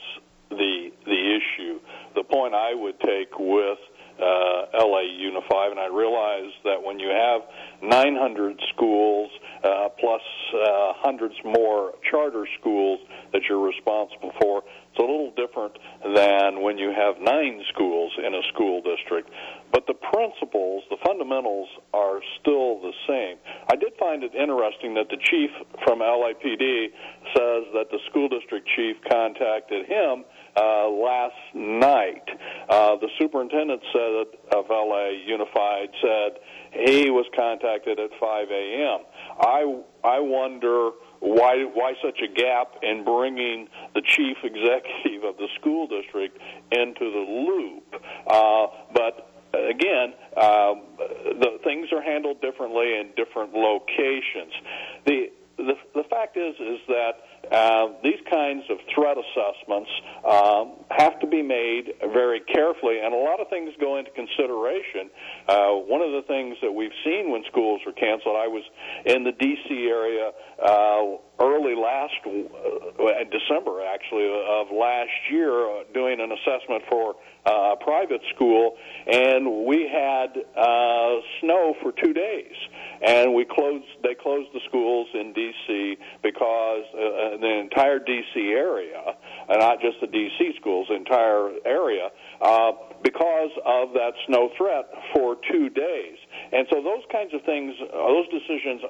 the 0.51 0.91
the 1.05 1.37
issue. 1.37 1.81
The 2.15 2.25
point 2.25 2.55
I 2.55 2.75
would 2.75 2.99
take 3.01 3.39
with 3.39 3.79
uh, 4.19 4.87
LA 4.87 5.03
Unified, 5.19 5.71
and 5.71 5.81
I 5.81 5.87
realize 5.87 6.53
that 6.65 6.83
when 6.83 6.99
you 6.99 7.09
have 7.09 7.43
900 7.83 8.61
schools 8.75 9.31
uh, 9.63 9.89
plus 9.99 10.23
uh, 10.55 10.93
hundreds 10.97 11.35
more 11.45 11.93
charter 12.11 12.47
schools 12.61 13.01
that 13.33 13.43
you're 13.49 13.65
responsible 13.65 14.33
for, 14.41 14.63
it's 14.97 15.03
a 15.03 15.13
little 15.13 15.33
different 15.37 15.77
than 16.15 16.63
when 16.63 16.79
you 16.79 16.91
have 16.91 17.21
nine 17.21 17.63
schools 17.69 18.13
in 18.19 18.35
a 18.35 18.43
school 18.53 18.81
district. 18.81 19.31
But 19.73 19.87
the 19.87 19.95
principles, 19.95 20.85
the 20.89 20.97
fundamentals 21.05 21.69
are 21.93 22.21
still 22.41 22.81
the 22.81 22.93
same. 23.07 23.37
I 23.69 23.77
did 23.77 23.93
find 23.99 24.23
it 24.23 24.35
interesting 24.35 24.95
that 24.95 25.09
the 25.11 25.19
chief 25.21 25.51
from 25.85 26.01
LAPD 26.01 26.89
says 27.37 27.65
that 27.75 27.91
the 27.91 27.99
school 28.09 28.29
district 28.29 28.69
chief 28.75 28.97
contacted 29.11 29.87
him 29.87 30.25
uh, 30.57 30.89
last 30.89 31.37
night. 31.55 32.25
Uh, 32.69 32.97
the 32.97 33.09
superintendent 33.19 33.83
said 33.93 34.57
of 34.57 34.65
LA 34.71 35.11
Unified 35.27 35.91
said 36.01 36.41
he 36.73 37.11
was 37.11 37.27
contacted 37.37 37.99
at 38.01 38.11
5 38.19 38.49
a.m. 38.51 39.01
I 39.41 39.83
I 40.05 40.21
wonder 40.21 40.91
why 41.21 41.65
why 41.65 41.95
such 42.03 42.21
a 42.23 42.29
gap 42.29 42.75
in 42.83 43.05
bringing 43.05 43.69
the 43.95 44.03
chief 44.03 44.39
executive 44.43 45.25
of 45.25 45.37
the 45.37 45.49
school 45.59 45.87
district 45.87 46.39
into 46.71 47.11
the 47.11 47.25
loop. 47.29 48.03
Uh, 48.27 48.67
but 48.93 49.31
again, 49.55 50.15
uh, 50.37 50.75
the 50.99 51.59
things 51.65 51.89
are 51.93 52.03
handled 52.03 52.41
differently 52.41 52.99
in 52.99 53.11
different 53.17 53.55
locations. 53.55 54.53
The 55.07 55.31
the, 55.57 55.75
the 55.95 56.05
fact 56.11 56.37
is 56.37 56.55
is 56.61 56.81
that 56.89 57.13
uh, 57.53 57.89
these 58.03 58.21
kinds 58.31 58.65
of 58.71 58.79
threat 58.95 59.17
assessments 59.17 59.91
um, 60.25 60.73
have 60.91 61.19
to 61.21 61.27
be 61.27 61.43
made 61.43 61.95
very 62.13 62.41
carefully, 62.41 63.01
and 63.03 63.15
a 63.15 63.19
lot 63.19 63.41
of 63.41 63.49
things 63.49 63.73
go 63.81 63.99
into 63.99 64.11
consideration. 64.13 65.11
Uh, 65.49 65.71
one 65.87 66.01
of 66.03 66.13
the 66.13 66.23
things 66.27 66.57
that 66.63 66.73
we've 66.73 66.95
seen 67.05 67.31
when 67.31 67.45
schools 67.51 67.81
were 67.87 67.93
canceled, 67.93 68.37
I 68.37 68.49
was 68.49 68.65
in 69.05 69.25
the 69.25 69.33
D.C. 69.33 69.89
area 69.89 70.33
uh, 70.63 71.19
early 71.41 71.75
last 71.75 72.15
uh, 72.25 73.25
December, 73.31 73.83
actually, 73.87 74.27
of 74.27 74.69
last 74.73 75.11
year, 75.31 75.69
uh, 75.69 75.85
doing 75.93 76.21
an 76.21 76.33
assessment 76.33 76.83
for 76.91 77.17
uh, 77.47 77.75
a 77.75 77.77
private 77.83 78.23
school, 78.35 78.77
and 79.07 79.67
we 79.67 79.89
had 79.89 80.37
uh, 80.57 81.21
snow 81.41 81.75
for 81.83 81.93
two 81.93 82.13
days 82.13 82.55
and 83.03 83.35
we 83.35 83.45
closed. 83.45 83.85
They 84.03 84.15
closed 84.15 84.49
the 84.53 84.61
schools 84.69 85.09
in 85.15 85.33
D.C. 85.33 85.97
because 86.23 86.85
uh, 86.95 87.37
the 87.41 87.61
entire 87.61 87.99
D.C. 87.99 88.41
area, 88.53 89.15
and 89.49 89.61
not 89.61 89.81
just 89.81 90.01
the 90.01 90.07
D.C. 90.07 90.53
schools, 90.61 90.87
the 90.89 90.97
entire 90.97 91.51
area, 91.65 92.09
uh, 92.41 92.73
because 93.03 93.51
of 93.65 93.93
that 93.95 94.13
snow 94.27 94.51
threat 94.57 94.87
for 95.15 95.37
two 95.51 95.69
days. 95.69 96.17
And 96.53 96.67
so 96.71 96.83
those 96.83 97.03
kinds 97.11 97.35
of 97.35 97.43
things, 97.43 97.75
uh, 97.81 97.97
those 98.09 98.29
decisions 98.29 98.83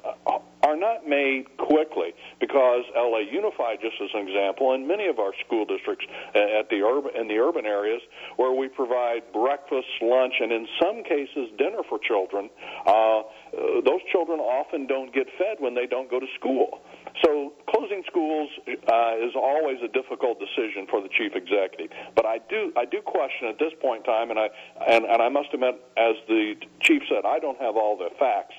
are 0.62 0.76
not 0.76 1.08
made 1.08 1.46
quickly 1.56 2.12
because 2.40 2.84
LA 2.94 3.22
Unified, 3.30 3.78
just 3.80 3.96
as 4.02 4.10
an 4.14 4.28
example, 4.28 4.72
and 4.72 4.86
many 4.86 5.06
of 5.06 5.18
our 5.18 5.32
school 5.46 5.64
districts 5.64 6.04
uh, 6.34 6.60
at 6.60 6.68
the 6.70 6.82
urban 6.82 7.16
in 7.16 7.28
the 7.28 7.38
urban 7.38 7.66
areas 7.66 8.02
where 8.36 8.52
we 8.52 8.68
provide 8.68 9.22
breakfast, 9.32 9.88
lunch, 10.02 10.34
and 10.40 10.52
in 10.52 10.66
some 10.80 11.02
cases 11.04 11.48
dinner 11.58 11.82
for 11.88 11.98
children. 11.98 12.50
Uh, 12.86 13.22
those 13.84 14.02
children 14.12 14.40
often 14.40 14.86
don't 14.86 15.14
get 15.14 15.26
fed 15.38 15.56
when 15.58 15.74
they 15.74 15.86
don't 15.86 16.10
go 16.10 16.20
to 16.20 16.26
school. 16.38 16.80
So 17.24 17.52
closing 17.76 18.02
schools 18.06 18.50
uh, 18.66 19.16
is 19.21 19.35
always 19.35 19.78
a 19.83 19.88
difficult 19.88 20.38
decision 20.38 20.87
for 20.88 21.00
the 21.00 21.09
chief 21.09 21.33
executive. 21.35 21.90
But 22.14 22.26
I 22.26 22.38
do 22.49 22.73
I 22.76 22.85
do 22.85 23.00
question 23.02 23.49
at 23.49 23.59
this 23.59 23.73
point 23.80 24.06
in 24.06 24.12
time, 24.12 24.30
and 24.30 24.38
I 24.38 24.49
and, 24.87 25.04
and 25.04 25.23
I 25.23 25.28
must 25.28 25.52
admit, 25.52 25.75
as 25.97 26.16
the 26.28 26.54
chief 26.80 27.02
said, 27.09 27.25
I 27.25 27.38
don't 27.38 27.59
have 27.61 27.76
all 27.76 27.97
the 27.97 28.11
facts. 28.18 28.54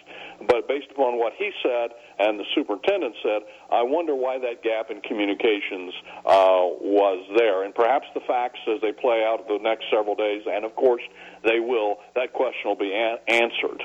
But 0.48 0.68
based 0.68 0.92
upon 0.92 1.18
what 1.18 1.34
he 1.38 1.52
said 1.64 1.92
and 2.20 2.40
the 2.40 2.46
superintendent 2.54 3.16
said, 3.24 3.42
I 3.72 3.82
wonder 3.84 4.16
why 4.16 4.38
that 4.40 4.62
gap 4.64 4.92
in 4.92 5.02
communications 5.02 5.94
uh, 6.26 6.66
was 6.82 7.26
there. 7.38 7.64
And 7.64 7.74
perhaps 7.74 8.08
the 8.14 8.22
facts, 8.22 8.60
as 8.68 8.82
they 8.82 8.92
play 8.92 9.24
out 9.24 9.48
the 9.48 9.60
next 9.62 9.86
several 9.92 10.16
days, 10.16 10.44
and 10.48 10.66
of 10.66 10.76
course 10.76 11.02
they 11.44 11.60
will, 11.60 11.98
that 12.16 12.34
question 12.34 12.70
will 12.70 12.76
be 12.76 12.94
a- 12.94 13.20
answered. 13.28 13.84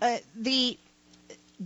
Uh, 0.00 0.18
the 0.34 0.78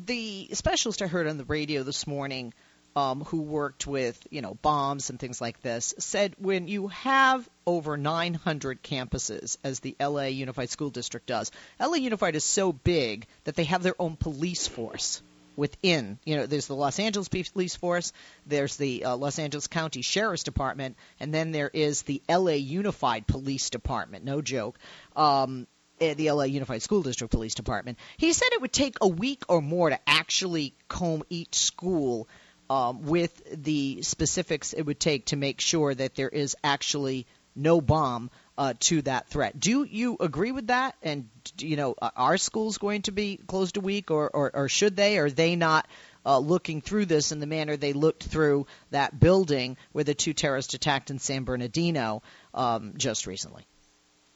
the 0.04 0.48
specialist 0.52 1.00
I 1.02 1.06
heard 1.06 1.26
on 1.26 1.38
the 1.38 1.44
radio 1.44 1.82
this 1.82 2.06
morning, 2.06 2.52
um, 2.94 3.22
who 3.22 3.42
worked 3.42 3.86
with 3.86 4.26
you 4.30 4.42
know 4.42 4.54
bombs 4.54 5.10
and 5.10 5.18
things 5.18 5.40
like 5.40 5.60
this, 5.62 5.94
said 5.98 6.34
when 6.38 6.68
you 6.68 6.88
have 6.88 7.48
over 7.66 7.96
900 7.96 8.82
campuses, 8.82 9.56
as 9.64 9.80
the 9.80 9.96
LA 10.00 10.24
Unified 10.24 10.70
School 10.70 10.90
District 10.90 11.26
does, 11.26 11.50
LA 11.80 11.96
Unified 11.96 12.36
is 12.36 12.44
so 12.44 12.72
big 12.72 13.26
that 13.44 13.54
they 13.54 13.64
have 13.64 13.82
their 13.82 14.00
own 14.00 14.16
police 14.16 14.66
force 14.66 15.22
within. 15.56 16.18
You 16.24 16.36
know, 16.36 16.46
there's 16.46 16.66
the 16.66 16.76
Los 16.76 16.98
Angeles 16.98 17.28
Police 17.28 17.76
Force, 17.76 18.12
there's 18.46 18.76
the 18.76 19.04
uh, 19.04 19.16
Los 19.16 19.38
Angeles 19.38 19.66
County 19.66 20.02
Sheriff's 20.02 20.44
Department, 20.44 20.96
and 21.18 21.32
then 21.32 21.52
there 21.52 21.70
is 21.72 22.02
the 22.02 22.22
LA 22.28 22.52
Unified 22.52 23.26
Police 23.26 23.70
Department. 23.70 24.24
No 24.24 24.42
joke. 24.42 24.78
Um, 25.14 25.66
the 25.98 26.30
LA 26.30 26.44
Unified 26.44 26.82
School 26.82 27.02
District 27.02 27.32
Police 27.32 27.54
Department. 27.54 27.98
He 28.16 28.32
said 28.32 28.48
it 28.52 28.60
would 28.60 28.72
take 28.72 28.96
a 29.00 29.08
week 29.08 29.44
or 29.48 29.60
more 29.60 29.90
to 29.90 29.98
actually 30.06 30.74
comb 30.88 31.22
each 31.30 31.54
school 31.54 32.28
um, 32.68 33.02
with 33.02 33.64
the 33.64 34.02
specifics 34.02 34.72
it 34.72 34.82
would 34.82 35.00
take 35.00 35.26
to 35.26 35.36
make 35.36 35.60
sure 35.60 35.94
that 35.94 36.14
there 36.14 36.28
is 36.28 36.56
actually 36.64 37.26
no 37.54 37.80
bomb 37.80 38.30
uh, 38.58 38.74
to 38.80 39.02
that 39.02 39.28
threat. 39.28 39.58
Do 39.58 39.84
you 39.84 40.16
agree 40.20 40.52
with 40.52 40.68
that? 40.68 40.94
And 41.02 41.28
you 41.58 41.76
know, 41.76 41.94
are 42.00 42.36
schools 42.36 42.78
going 42.78 43.02
to 43.02 43.12
be 43.12 43.38
closed 43.46 43.76
a 43.76 43.80
week, 43.80 44.10
or 44.10 44.28
or, 44.28 44.50
or 44.54 44.68
should 44.68 44.96
they? 44.96 45.18
Are 45.18 45.30
they 45.30 45.56
not 45.56 45.86
uh, 46.24 46.38
looking 46.38 46.80
through 46.80 47.06
this 47.06 47.32
in 47.32 47.40
the 47.40 47.46
manner 47.46 47.76
they 47.76 47.92
looked 47.92 48.24
through 48.24 48.66
that 48.90 49.18
building 49.18 49.76
where 49.92 50.04
the 50.04 50.14
two 50.14 50.32
terrorists 50.32 50.74
attacked 50.74 51.10
in 51.10 51.18
San 51.18 51.44
Bernardino 51.44 52.22
um, 52.52 52.94
just 52.96 53.26
recently? 53.26 53.66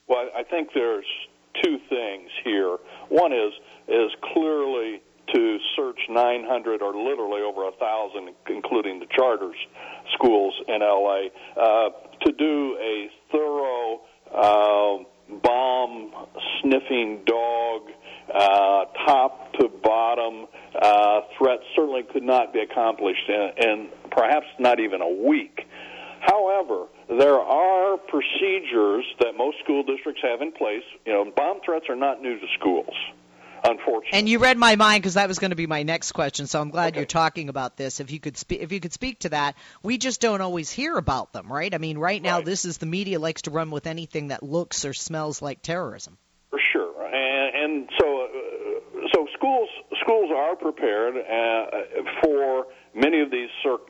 Well, 0.07 0.29
I 0.37 0.43
think 0.43 0.71
there's 0.75 1.07
two 1.63 1.79
things 1.89 2.31
here. 2.45 2.77
One 3.09 3.33
is 3.33 3.53
is 3.89 4.11
clearly 4.33 5.03
to 5.35 5.59
search 5.77 5.99
900 6.09 6.83
or 6.83 6.95
literally 6.95 7.43
over 7.43 7.69
a 7.69 7.73
thousand, 7.73 8.35
including 8.49 8.99
the 8.99 9.07
charters 9.17 9.57
schools 10.15 10.55
in 10.67 10.81
LA, 10.81 11.29
uh, 11.57 11.91
to 12.25 12.33
do 12.33 12.77
a 12.81 13.11
thorough 13.31 14.01
uh, 14.35 15.05
bomb 15.43 16.13
sniffing 16.61 17.23
dog, 17.27 17.83
uh, 18.35 18.85
top 19.07 19.53
to 19.55 19.69
bottom 19.83 20.47
uh, 20.81 21.21
threat 21.39 21.61
certainly 21.77 22.03
could 22.13 22.23
not 22.23 22.53
be 22.53 22.61
accomplished 22.61 23.29
in, 23.29 23.51
in 23.59 23.89
perhaps 24.11 24.47
not 24.59 24.81
even 24.81 25.01
a 25.01 25.09
week. 25.09 25.67
However, 26.21 26.87
there 27.19 27.39
are 27.39 27.97
procedures 27.97 29.05
that 29.19 29.37
most 29.37 29.59
school 29.65 29.83
districts 29.83 30.23
have 30.23 30.41
in 30.43 30.53
place. 30.53 30.85
You 31.05 31.13
know, 31.13 31.33
bomb 31.37 31.61
threats 31.65 31.87
are 31.89 31.97
not 31.97 32.23
new 32.23 32.39
to 32.39 32.47
schools. 32.59 32.95
Unfortunately. 33.63 34.19
And 34.19 34.27
you 34.27 34.39
read 34.39 34.57
my 34.57 34.77
mind 34.77 35.03
because 35.03 35.15
that 35.15 35.29
was 35.29 35.39
going 35.39 35.51
to 35.51 35.57
be 35.57 35.67
my 35.67 35.83
next 35.83 36.13
question. 36.13 36.47
So 36.47 36.61
I'm 36.63 36.71
glad 36.71 36.93
okay. 36.93 37.01
you're 37.01 37.07
talking 37.07 37.51
about 37.51 37.77
this. 37.77 38.01
If 38.01 38.11
you 38.11 38.19
could 38.19 38.39
speak, 38.39 38.61
if 38.63 38.73
you 38.73 38.81
could 38.81 38.95
speak 38.95 39.19
to 39.21 39.29
that, 39.31 39.55
we 39.83 39.99
just 39.99 40.21
don't 40.23 40.41
always 40.41 40.71
hear 40.71 40.97
about 40.97 41.35
them, 41.35 41.53
right? 41.53 41.75
I 41.75 41.77
mean, 41.77 41.99
right 41.99 42.23
now, 42.23 42.37
right. 42.37 42.45
this 42.45 42.65
is 42.65 42.79
the 42.79 42.87
media 42.87 43.19
likes 43.19 43.43
to 43.43 43.51
run 43.51 43.71
with 43.71 43.87
anything 43.87 44.29
that 44.29 44.43
looks 44.43 44.87
or 44.87 44.95
smells 44.95 45.43
like 45.43 45.61
terrorism. 45.61 46.17
For 46.49 46.61
sure, 46.73 47.05
and, 47.05 47.55
and 47.55 47.91
so 48.01 48.23
uh, 48.23 49.07
so 49.13 49.27
schools 49.35 49.69
schools 50.03 50.31
are 50.35 50.57
prepared 50.57 51.17
uh, 51.17 52.11
for 52.23 52.67
many 52.95 53.21
of 53.21 53.31
these 53.31 53.49
cir- 53.63 53.83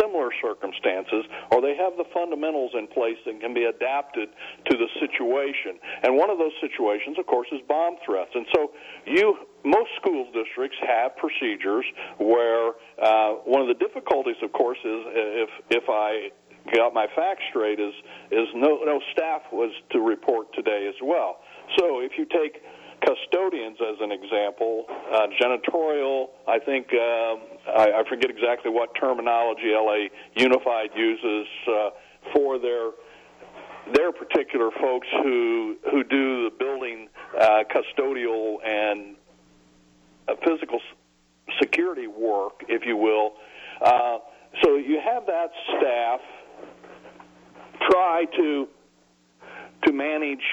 similar 0.00 0.30
circumstances, 0.42 1.24
or 1.50 1.60
they 1.60 1.76
have 1.76 1.96
the 1.96 2.04
fundamentals 2.12 2.72
in 2.74 2.86
place 2.88 3.18
that 3.26 3.40
can 3.40 3.54
be 3.54 3.64
adapted 3.64 4.28
to 4.70 4.76
the 4.76 4.88
situation. 5.00 5.78
And 6.02 6.16
one 6.16 6.30
of 6.30 6.38
those 6.38 6.54
situations, 6.60 7.18
of 7.18 7.26
course, 7.26 7.48
is 7.52 7.60
bomb 7.68 7.96
threats. 8.04 8.30
And 8.34 8.46
so 8.54 8.70
you 9.06 9.46
most 9.64 9.90
school 9.96 10.28
districts 10.32 10.76
have 10.86 11.16
procedures 11.16 11.84
where 12.18 12.76
uh, 13.00 13.40
one 13.48 13.62
of 13.62 13.68
the 13.68 13.78
difficulties, 13.80 14.36
of 14.42 14.52
course, 14.52 14.78
is 14.84 15.00
if 15.40 15.50
if 15.70 15.84
I 15.88 16.30
got 16.72 16.94
my 16.94 17.06
facts 17.14 17.42
straight, 17.50 17.80
is 17.80 17.94
is 18.30 18.48
no 18.54 18.80
no 18.84 19.00
staff 19.12 19.42
was 19.52 19.72
to 19.92 20.00
report 20.00 20.52
today 20.54 20.86
as 20.88 20.94
well. 21.02 21.40
So 21.78 22.00
if 22.00 22.12
you 22.18 22.26
take 22.26 22.62
custodians 23.04 23.78
as 23.80 23.96
an 24.00 24.12
example, 24.12 24.86
uh, 24.88 25.26
janitorial, 25.40 26.28
I 26.48 26.58
think 26.58 26.88
um, 26.92 27.40
I, 27.68 28.00
I 28.00 28.02
forget 28.08 28.30
exactly 28.30 28.70
what 28.70 28.90
terminology 28.98 29.72
LA 29.74 30.08
Unified 30.36 30.90
uses 30.96 31.46
uh, 31.68 31.90
for 32.34 32.58
their 32.58 32.90
their 33.92 34.12
particular 34.12 34.70
folks 34.80 35.06
who 35.22 35.76
who 35.90 36.02
do 36.04 36.48
the 36.48 36.50
building 36.58 37.08
uh, 37.38 37.64
custodial 37.70 38.56
and 38.64 39.16
uh, 40.28 40.34
physical 40.44 40.80
security 41.60 42.06
work, 42.06 42.64
if 42.68 42.86
you 42.86 42.96
will. 42.96 43.34
Uh, 43.82 44.18
so 44.62 44.76
you 44.76 45.00
have 45.04 45.26
that 45.26 45.50
staff 45.76 46.20
try 47.90 48.24
to 48.36 48.36
to 48.36 48.68
manage 49.96 50.44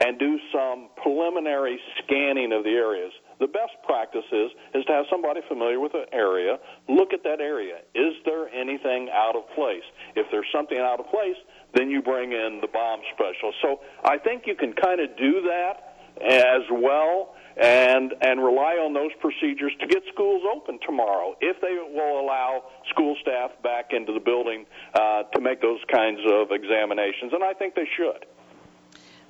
and 0.00 0.18
do 0.18 0.38
some 0.52 0.88
preliminary 1.02 1.78
scanning 2.02 2.52
of 2.52 2.64
the 2.64 2.70
areas. 2.70 3.12
The 3.38 3.46
best 3.46 3.72
practice 3.84 4.26
is 4.32 4.50
is 4.74 4.84
to 4.84 4.92
have 4.92 5.06
somebody 5.10 5.40
familiar 5.48 5.80
with 5.80 5.94
an 5.94 6.06
area 6.12 6.58
look 6.88 7.12
at 7.12 7.22
that 7.24 7.40
area. 7.40 7.80
Is 7.94 8.14
there 8.24 8.48
anything 8.48 9.08
out 9.12 9.36
of 9.36 9.48
place? 9.54 9.84
If 10.16 10.26
there's 10.30 10.48
something 10.52 10.78
out 10.78 11.00
of 11.00 11.06
place, 11.06 11.36
then 11.74 11.90
you 11.90 12.02
bring 12.02 12.32
in 12.32 12.60
the 12.60 12.68
bomb 12.68 13.00
specialist. 13.14 13.58
So 13.62 13.80
I 14.04 14.18
think 14.18 14.44
you 14.46 14.54
can 14.54 14.74
kind 14.74 15.00
of 15.00 15.16
do 15.16 15.42
that 15.48 15.90
as 16.20 16.62
well 16.70 17.34
and 17.56 18.14
and 18.20 18.42
rely 18.42 18.76
on 18.76 18.92
those 18.92 19.10
procedures 19.20 19.72
to 19.80 19.86
get 19.86 20.02
schools 20.12 20.42
open 20.54 20.78
tomorrow 20.86 21.34
if 21.40 21.60
they 21.60 21.76
will 21.92 22.20
allow 22.20 22.64
school 22.90 23.16
staff 23.20 23.50
back 23.62 23.90
into 23.92 24.12
the 24.12 24.20
building 24.20 24.66
uh, 24.94 25.24
to 25.34 25.40
make 25.40 25.60
those 25.60 25.80
kinds 25.92 26.20
of 26.30 26.48
examinations 26.52 27.32
and 27.32 27.42
I 27.42 27.52
think 27.54 27.74
they 27.74 27.88
should. 27.96 28.26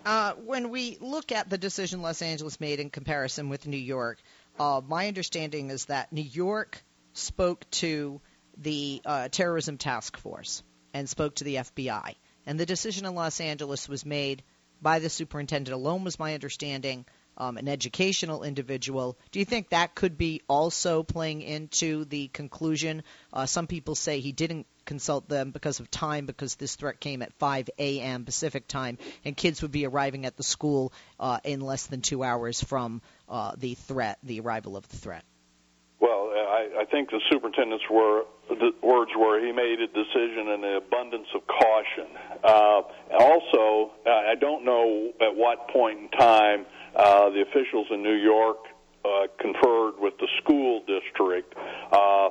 Uh, 0.04 0.32
when 0.46 0.70
we 0.70 0.96
look 1.00 1.30
at 1.30 1.50
the 1.50 1.58
decision 1.58 2.00
Los 2.00 2.22
Angeles 2.22 2.58
made 2.58 2.80
in 2.80 2.88
comparison 2.88 3.50
with 3.50 3.66
New 3.66 3.76
York, 3.76 4.18
uh, 4.58 4.80
my 4.86 5.08
understanding 5.08 5.70
is 5.70 5.86
that 5.86 6.12
New 6.12 6.22
York 6.22 6.82
spoke 7.12 7.68
to 7.70 8.20
the 8.56 9.02
uh, 9.04 9.28
terrorism 9.28 9.76
task 9.76 10.16
force 10.16 10.62
and 10.94 11.08
spoke 11.08 11.34
to 11.36 11.44
the 11.44 11.56
FBI, 11.56 12.14
and 12.46 12.58
the 12.58 12.66
decision 12.66 13.04
in 13.04 13.14
Los 13.14 13.40
Angeles 13.40 13.88
was 13.88 14.06
made 14.06 14.42
by 14.80 14.98
the 14.98 15.10
superintendent 15.10 15.74
alone, 15.74 16.04
was 16.04 16.18
my 16.18 16.34
understanding. 16.34 17.04
Um, 17.36 17.56
an 17.56 17.68
educational 17.68 18.42
individual. 18.42 19.16
Do 19.30 19.38
you 19.38 19.46
think 19.46 19.70
that 19.70 19.94
could 19.94 20.18
be 20.18 20.42
also 20.46 21.02
playing 21.02 21.40
into 21.40 22.04
the 22.04 22.28
conclusion? 22.28 23.02
Uh, 23.32 23.46
some 23.46 23.66
people 23.66 23.94
say 23.94 24.20
he 24.20 24.32
didn't 24.32 24.66
consult 24.90 25.28
them 25.28 25.52
because 25.52 25.78
of 25.78 25.88
time, 25.88 26.26
because 26.26 26.56
this 26.56 26.74
threat 26.74 26.98
came 26.98 27.22
at 27.22 27.32
5 27.34 27.70
a.m. 27.78 28.24
Pacific 28.24 28.66
time, 28.66 28.98
and 29.24 29.36
kids 29.36 29.62
would 29.62 29.70
be 29.70 29.86
arriving 29.86 30.26
at 30.26 30.36
the 30.36 30.42
school 30.42 30.92
uh, 31.20 31.38
in 31.44 31.60
less 31.60 31.86
than 31.86 32.00
two 32.00 32.24
hours 32.24 32.60
from 32.60 33.00
uh, 33.28 33.52
the 33.56 33.74
threat, 33.74 34.18
the 34.24 34.40
arrival 34.40 34.76
of 34.76 34.88
the 34.88 34.96
threat. 34.96 35.22
Well, 36.00 36.32
I, 36.34 36.80
I 36.80 36.84
think 36.86 37.10
the 37.10 37.20
superintendent's 37.30 37.84
were, 37.88 38.24
the 38.48 38.72
words 38.82 39.12
were 39.16 39.38
he 39.38 39.52
made 39.52 39.78
a 39.78 39.86
decision 39.86 40.48
in 40.54 40.60
the 40.60 40.80
abundance 40.84 41.28
of 41.36 41.46
caution. 41.46 42.08
Uh, 42.42 42.82
also, 43.16 43.92
uh, 44.04 44.10
I 44.10 44.34
don't 44.34 44.64
know 44.64 45.12
at 45.20 45.36
what 45.36 45.68
point 45.68 46.00
in 46.00 46.08
time 46.18 46.66
uh, 46.96 47.30
the 47.30 47.42
officials 47.42 47.86
in 47.92 48.02
New 48.02 48.16
York 48.16 48.58
uh, 49.04 49.28
conferred 49.38 50.00
with 50.00 50.14
the 50.18 50.28
school 50.42 50.82
district 50.86 51.54
uh, 51.92 52.30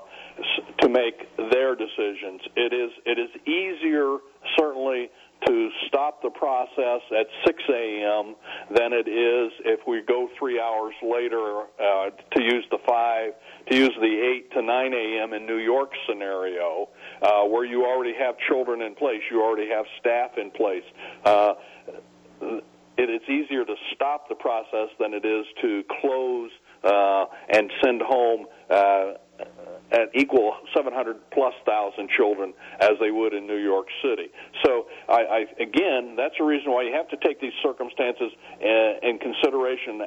to 0.80 0.89
make 0.89 1.28
their 1.52 1.75
decisions. 1.75 2.41
It 2.56 2.73
is 2.73 2.91
it 3.06 3.19
is 3.19 3.30
easier 3.47 4.17
certainly 4.58 5.10
to 5.47 5.69
stop 5.88 6.21
the 6.21 6.30
process 6.30 7.02
at 7.17 7.25
6 7.45 7.63
a.m. 7.69 8.36
than 8.75 8.91
it 8.91 9.08
is 9.08 9.52
if 9.63 9.80
we 9.88 10.02
go 10.02 10.28
three 10.38 10.60
hours 10.60 10.93
later 11.02 11.62
uh, 11.80 12.10
to 12.36 12.43
use 12.43 12.65
the 12.71 12.78
five 12.86 13.32
to 13.69 13.78
use 13.78 13.91
the 14.02 14.41
8 14.47 14.52
to 14.54 14.62
9 14.62 14.93
a.m. 14.93 15.34
in 15.34 15.45
New 15.45 15.58
York 15.58 15.91
scenario, 16.08 16.89
uh, 17.21 17.43
where 17.43 17.65
you 17.65 17.86
already 17.86 18.13
have 18.19 18.36
children 18.49 18.82
in 18.82 18.95
place, 18.95 19.21
you 19.32 19.41
already 19.41 19.69
have 19.69 19.86
staff 19.99 20.32
in 20.38 20.52
place. 20.52 20.84
Uh, 21.23 21.54
it 22.97 23.10
is 23.10 23.21
easier 23.30 23.63
to 23.63 23.75
stop 23.95 24.28
the 24.28 24.36
process 24.36 24.89
than 24.99 25.13
it 25.13 25.23
is 25.23 25.45
to 25.62 25.84
close 26.02 26.52
uh, 26.84 27.25
and 27.49 27.71
send 27.84 28.02
home 28.02 28.45
uh, 28.69 29.13
at 29.91 30.10
equal 30.13 30.56
700 30.75 31.17
plus 31.32 31.54
thousand 31.65 32.10
children 32.15 32.54
as 32.80 32.91
they 32.99 33.12
would 33.12 33.34
in 33.34 33.47
New 33.47 33.58
York 33.58 33.88
City. 34.04 34.30
So, 34.65 34.88
I, 35.08 35.13
I, 35.13 35.39
again, 35.62 36.15
that's 36.15 36.36
a 36.39 36.43
reason 36.43 36.71
why 36.71 36.84
you 36.84 36.93
have 36.93 37.10
to 37.10 37.17
take 37.25 37.41
these 37.41 37.54
circumstances 37.63 38.32
in, 38.62 38.99
in 39.04 39.19
consideration 39.19 40.02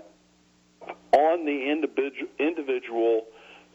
on 1.12 1.44
the 1.44 1.70
individual, 1.70 2.28
individual 2.38 3.26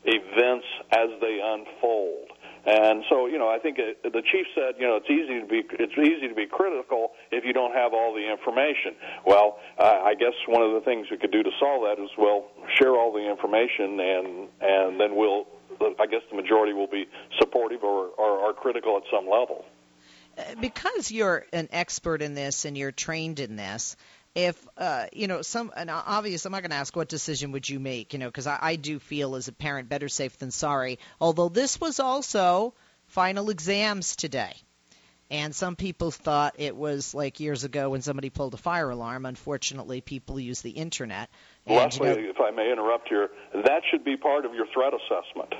events 0.06 0.66
as 0.92 1.10
they 1.22 1.40
unfold. 1.44 2.32
And 2.68 3.04
so, 3.10 3.28
you 3.28 3.38
know, 3.38 3.48
I 3.48 3.60
think 3.60 3.80
it, 3.80 4.04
the 4.04 4.22
chief 4.30 4.46
said, 4.54 4.76
you 4.78 4.88
know, 4.88 4.98
it's 4.98 5.10
easy 5.10 5.40
to 5.40 5.48
be 5.48 5.64
it's 5.80 5.98
easy 5.98 6.28
to 6.28 6.36
be 6.36 6.48
critical 6.48 7.12
if 7.32 7.46
you 7.46 7.54
don't 7.54 7.74
have 7.74 7.94
all 7.94 8.14
the 8.14 8.30
information. 8.30 8.92
Well, 9.26 9.60
uh, 9.80 10.04
I 10.04 10.16
guess 10.16 10.36
one 10.48 10.62
of 10.62 10.74
the 10.74 10.82
things 10.82 11.08
we 11.10 11.18
could 11.18 11.32
do 11.32 11.44
to 11.44 11.52
solve 11.60 11.84
that 11.88 12.04
is 12.04 12.10
well 12.18 12.52
share 12.76 12.92
all 12.92 13.14
the 13.14 13.24
information, 13.24 14.00
and 14.04 14.28
and 14.60 15.00
then 15.00 15.16
we'll, 15.16 15.48
I 15.82 16.06
guess, 16.06 16.22
the 16.30 16.36
majority 16.36 16.74
will 16.74 16.88
be 16.88 17.08
supportive 17.40 17.84
or 17.84 18.08
or, 18.18 18.40
or 18.40 18.54
critical 18.54 18.98
at 18.98 19.04
some 19.12 19.30
level. 19.30 19.66
Uh, 20.38 20.44
because 20.62 21.12
you're 21.12 21.46
an 21.52 21.70
expert 21.72 22.22
in 22.22 22.36
this 22.36 22.66
and 22.66 22.78
you're 22.78 22.92
trained 22.92 23.40
in 23.40 23.56
this, 23.56 23.96
if 24.38 24.68
uh, 24.78 25.08
you 25.12 25.28
know 25.28 25.42
some 25.42 25.72
and 25.76 25.90
obvious 25.90 26.46
i'm 26.46 26.52
not 26.52 26.62
going 26.62 26.70
to 26.70 26.78
ask 26.78 26.96
what 26.96 27.10
decision 27.10 27.52
would 27.52 27.68
you 27.68 27.80
make 27.80 28.14
you 28.14 28.20
know 28.20 28.28
because 28.28 28.46
I, 28.46 28.60
I 28.62 28.76
do 28.76 29.00
feel 29.00 29.36
as 29.36 29.48
a 29.48 29.52
parent 29.52 29.90
better 29.90 30.08
safe 30.08 30.38
than 30.38 30.52
sorry 30.52 31.00
although 31.20 31.50
this 31.50 31.82
was 31.82 32.00
also 32.00 32.76
final 33.08 33.50
exams 33.50 34.16
today 34.16 34.54
and 35.30 35.54
some 35.54 35.76
people 35.76 36.12
thought 36.12 36.56
it 36.58 36.76
was 36.76 37.14
like 37.14 37.40
years 37.40 37.64
ago 37.64 37.90
when 37.90 38.02
somebody 38.02 38.30
pulled 38.30 38.54
a 38.54 38.58
fire 38.58 38.90
alarm. 38.90 39.26
Unfortunately 39.26 40.02
people 40.02 40.40
use 40.40 40.62
the 40.62 40.72
internet. 40.72 41.30
And, 41.66 41.76
Leslie, 41.76 42.10
you 42.10 42.16
know, 42.16 42.30
if 42.30 42.40
i 42.40 42.52
may 42.52 42.72
interrupt 42.72 43.10
here 43.10 43.30
that 43.54 43.82
should 43.90 44.04
be 44.04 44.18
part 44.18 44.46
of 44.46 44.54
your 44.54 44.68
threat 44.74 44.94
assessment. 44.94 45.54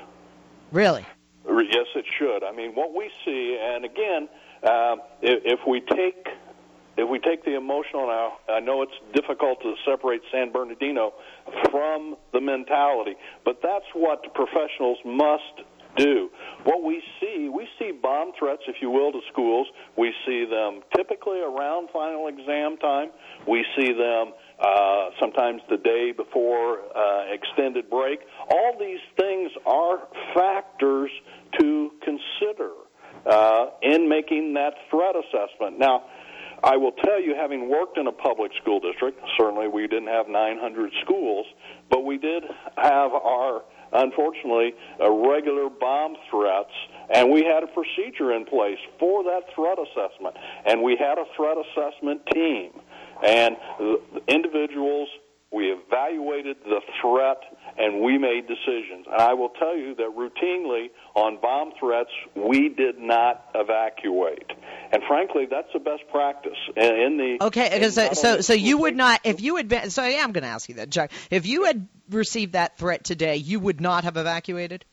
Really? 0.72 1.06
Yes 1.46 1.86
it 1.94 2.04
should. 2.18 2.44
I 2.44 2.52
mean 2.52 2.72
what 2.74 2.94
we 2.94 3.10
see 3.24 3.58
and 3.60 3.84
again 3.84 4.28
uh, 4.62 4.96
if, 5.22 5.60
if 5.60 5.60
we 5.66 5.80
take 5.80 6.26
if 6.98 7.08
we 7.08 7.20
take 7.20 7.44
the 7.44 7.54
emotional 7.54 8.08
now, 8.08 8.38
I 8.52 8.58
know 8.58 8.82
it's 8.82 8.92
difficult 9.14 9.62
to 9.62 9.74
separate 9.88 10.20
San 10.32 10.50
Bernardino 10.50 11.14
from 11.70 12.16
the 12.32 12.40
mentality, 12.40 13.14
but 13.44 13.60
that's 13.62 13.84
what 13.94 14.34
professionals 14.34 14.98
must 15.04 15.62
do. 15.96 16.28
What 16.64 16.82
we 16.82 17.02
see, 17.20 17.48
we 17.48 17.68
see 17.78 17.92
bomb 17.92 18.32
threats, 18.38 18.62
if 18.66 18.76
you 18.80 18.90
will, 18.90 19.12
to 19.12 19.20
schools. 19.32 19.68
We 19.96 20.12
see 20.26 20.44
them 20.44 20.80
typically 20.94 21.40
around 21.40 21.88
final 21.92 22.28
exam 22.28 22.76
time. 22.78 23.10
We 23.46 23.64
see 23.76 23.92
them 23.92 24.32
uh, 24.58 25.10
sometimes 25.20 25.62
the 25.70 25.76
day 25.76 26.12
before 26.12 26.80
uh, 26.96 27.32
extended 27.32 27.88
break. 27.88 28.20
All 28.50 28.76
these 28.78 29.00
things 29.18 29.50
are 29.66 30.08
factors 30.34 31.10
to 31.60 31.90
consider 32.02 32.70
uh, 33.26 33.66
in 33.82 34.08
making 34.08 34.54
that 34.54 34.74
threat 34.90 35.14
assessment. 35.16 35.78
Now, 35.78 36.04
I 36.62 36.76
will 36.76 36.92
tell 36.92 37.22
you, 37.22 37.34
having 37.36 37.68
worked 37.68 37.98
in 37.98 38.06
a 38.08 38.12
public 38.12 38.50
school 38.60 38.80
district, 38.80 39.20
certainly 39.38 39.68
we 39.68 39.86
didn't 39.86 40.08
have 40.08 40.28
900 40.28 40.90
schools, 41.04 41.46
but 41.88 42.04
we 42.04 42.18
did 42.18 42.42
have 42.76 43.12
our, 43.12 43.62
unfortunately, 43.92 44.74
uh, 45.00 45.10
regular 45.10 45.68
bomb 45.68 46.16
threats, 46.30 46.72
and 47.10 47.30
we 47.30 47.44
had 47.44 47.62
a 47.62 47.66
procedure 47.66 48.32
in 48.32 48.44
place 48.44 48.78
for 48.98 49.24
that 49.24 49.42
threat 49.54 49.78
assessment, 49.78 50.36
and 50.66 50.82
we 50.82 50.96
had 50.96 51.18
a 51.18 51.24
threat 51.36 51.56
assessment 51.56 52.22
team, 52.32 52.70
and 53.24 53.56
individuals 54.28 55.08
we 55.50 55.72
evaluated 55.72 56.56
the 56.64 56.80
threat 57.00 57.38
and 57.78 58.02
we 58.02 58.18
made 58.18 58.46
decisions. 58.46 59.06
And 59.10 59.20
I 59.20 59.32
will 59.32 59.48
tell 59.50 59.76
you 59.76 59.94
that 59.94 60.10
routinely 60.14 60.90
on 61.14 61.40
bomb 61.40 61.72
threats, 61.80 62.10
we 62.34 62.68
did 62.68 62.98
not 62.98 63.46
evacuate. 63.54 64.50
And 64.90 65.02
frankly, 65.06 65.46
that's 65.50 65.68
the 65.72 65.80
best 65.80 66.02
practice 66.10 66.56
in 66.76 67.18
the. 67.18 67.44
Okay, 67.46 67.70
because 67.72 67.98
uh, 67.98 68.14
so 68.14 68.36
so, 68.36 68.40
so 68.40 68.52
you 68.54 68.78
would 68.78 68.96
not 68.96 69.20
if 69.24 69.40
you 69.40 69.56
had 69.56 69.68
been. 69.68 69.90
So 69.90 70.04
yeah, 70.04 70.22
I'm 70.22 70.32
going 70.32 70.44
to 70.44 70.48
ask 70.48 70.68
you 70.68 70.76
that, 70.76 70.90
Chuck. 70.90 71.10
If 71.30 71.46
you 71.46 71.64
had 71.64 71.86
received 72.10 72.54
that 72.54 72.78
threat 72.78 73.04
today, 73.04 73.36
you 73.36 73.60
would 73.60 73.80
not 73.80 74.04
have 74.04 74.16
evacuated. 74.16 74.84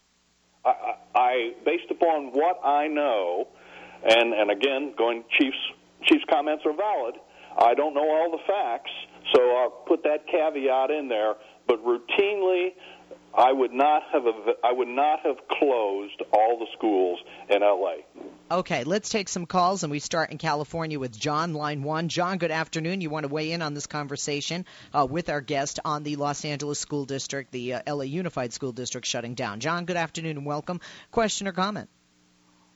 I, 0.66 0.96
I, 1.14 1.52
based 1.64 1.90
upon 1.92 2.32
what 2.34 2.60
I 2.66 2.88
know, 2.88 3.48
and 4.04 4.34
and 4.34 4.52
again, 4.52 4.94
going 4.98 5.24
Chiefs 5.40 5.58
Chiefs 6.04 6.26
comments 6.30 6.64
are 6.66 6.76
valid. 6.76 7.16
I 7.58 7.74
don't 7.74 7.94
know 7.94 8.10
all 8.10 8.32
the 8.32 8.44
facts, 8.46 8.92
so 9.34 9.42
I'll 9.56 9.84
put 9.88 10.04
that 10.04 10.28
caveat 10.28 10.92
in 10.92 11.08
there. 11.08 11.36
But 11.68 11.84
routinely, 11.86 12.74
I 13.38 13.52
would 13.52 13.74
not 13.74 14.04
have 14.14 14.24
I 14.64 14.72
would 14.72 14.88
not 14.88 15.20
have 15.22 15.36
closed 15.50 16.22
all 16.32 16.58
the 16.58 16.68
schools 16.78 17.20
in 17.50 17.62
LA. 17.62 17.96
Okay, 18.50 18.84
let's 18.84 19.10
take 19.10 19.28
some 19.28 19.46
calls, 19.46 19.84
and 19.84 19.92
we 19.92 20.00
start 20.00 20.32
in 20.32 20.38
California 20.38 21.00
with 21.00 21.18
John, 21.18 21.54
line 21.54 21.84
one. 21.84 22.08
John, 22.08 22.38
good 22.38 22.52
afternoon. 22.52 23.02
You 23.02 23.10
want 23.10 23.26
to 23.26 23.34
weigh 23.34 23.52
in 23.52 23.62
on 23.62 23.74
this 23.74 23.88
conversation 23.88 24.66
uh, 24.94 25.06
with 25.10 25.30
our 25.30 25.42
guest 25.42 25.80
on 25.84 26.04
the 26.04 26.16
Los 26.16 26.46
Angeles 26.46 26.80
School 26.80 27.06
District, 27.06 27.52
the 27.52 27.74
uh, 27.74 27.94
LA 27.94 28.04
Unified 28.04 28.54
School 28.54 28.72
District 28.72 29.06
shutting 29.06 29.34
down. 29.34 29.60
John, 29.60 29.86
good 29.86 29.98
afternoon 29.98 30.38
and 30.38 30.46
welcome. 30.46 30.80
Question 31.12 31.48
or 31.48 31.52
comment? 31.52 31.90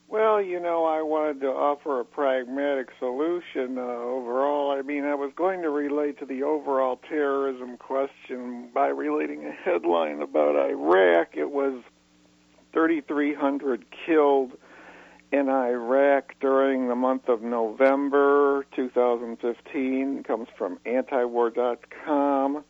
Well, 0.10 0.42
you 0.42 0.60
know, 0.60 0.86
I 0.86 1.04
wanted 1.04 1.40
to 1.42 1.50
offer 1.50 2.00
a 2.00 2.06
pragmatic 2.06 2.90
solution 2.98 3.78
uh, 3.78 3.82
overall. 3.82 4.72
I 4.72 4.82
mean, 4.82 5.06
I 5.06 5.14
was 5.14 5.32
going 5.36 5.62
to 5.62 5.70
relate 5.70 6.18
to 6.18 6.26
the 6.26 6.42
overall 6.42 7.00
terrorism 7.08 7.78
question 7.78 8.70
by 8.74 8.88
relating 8.88 9.46
a 9.46 9.52
headline 9.52 10.24
about 10.24 10.56
Iraq. 10.56 11.38
It 11.38 11.52
was 11.52 11.84
3,300 12.74 13.86
killed 14.08 14.54
in 15.32 15.48
Iraq 15.48 16.34
during 16.42 16.88
the 16.88 16.96
month 16.96 17.30
of 17.30 17.44
November 17.44 18.66
2015. 18.76 20.18
It 20.18 20.28
comes 20.28 20.48
from 20.58 20.80
antiwar.com. 20.88 22.64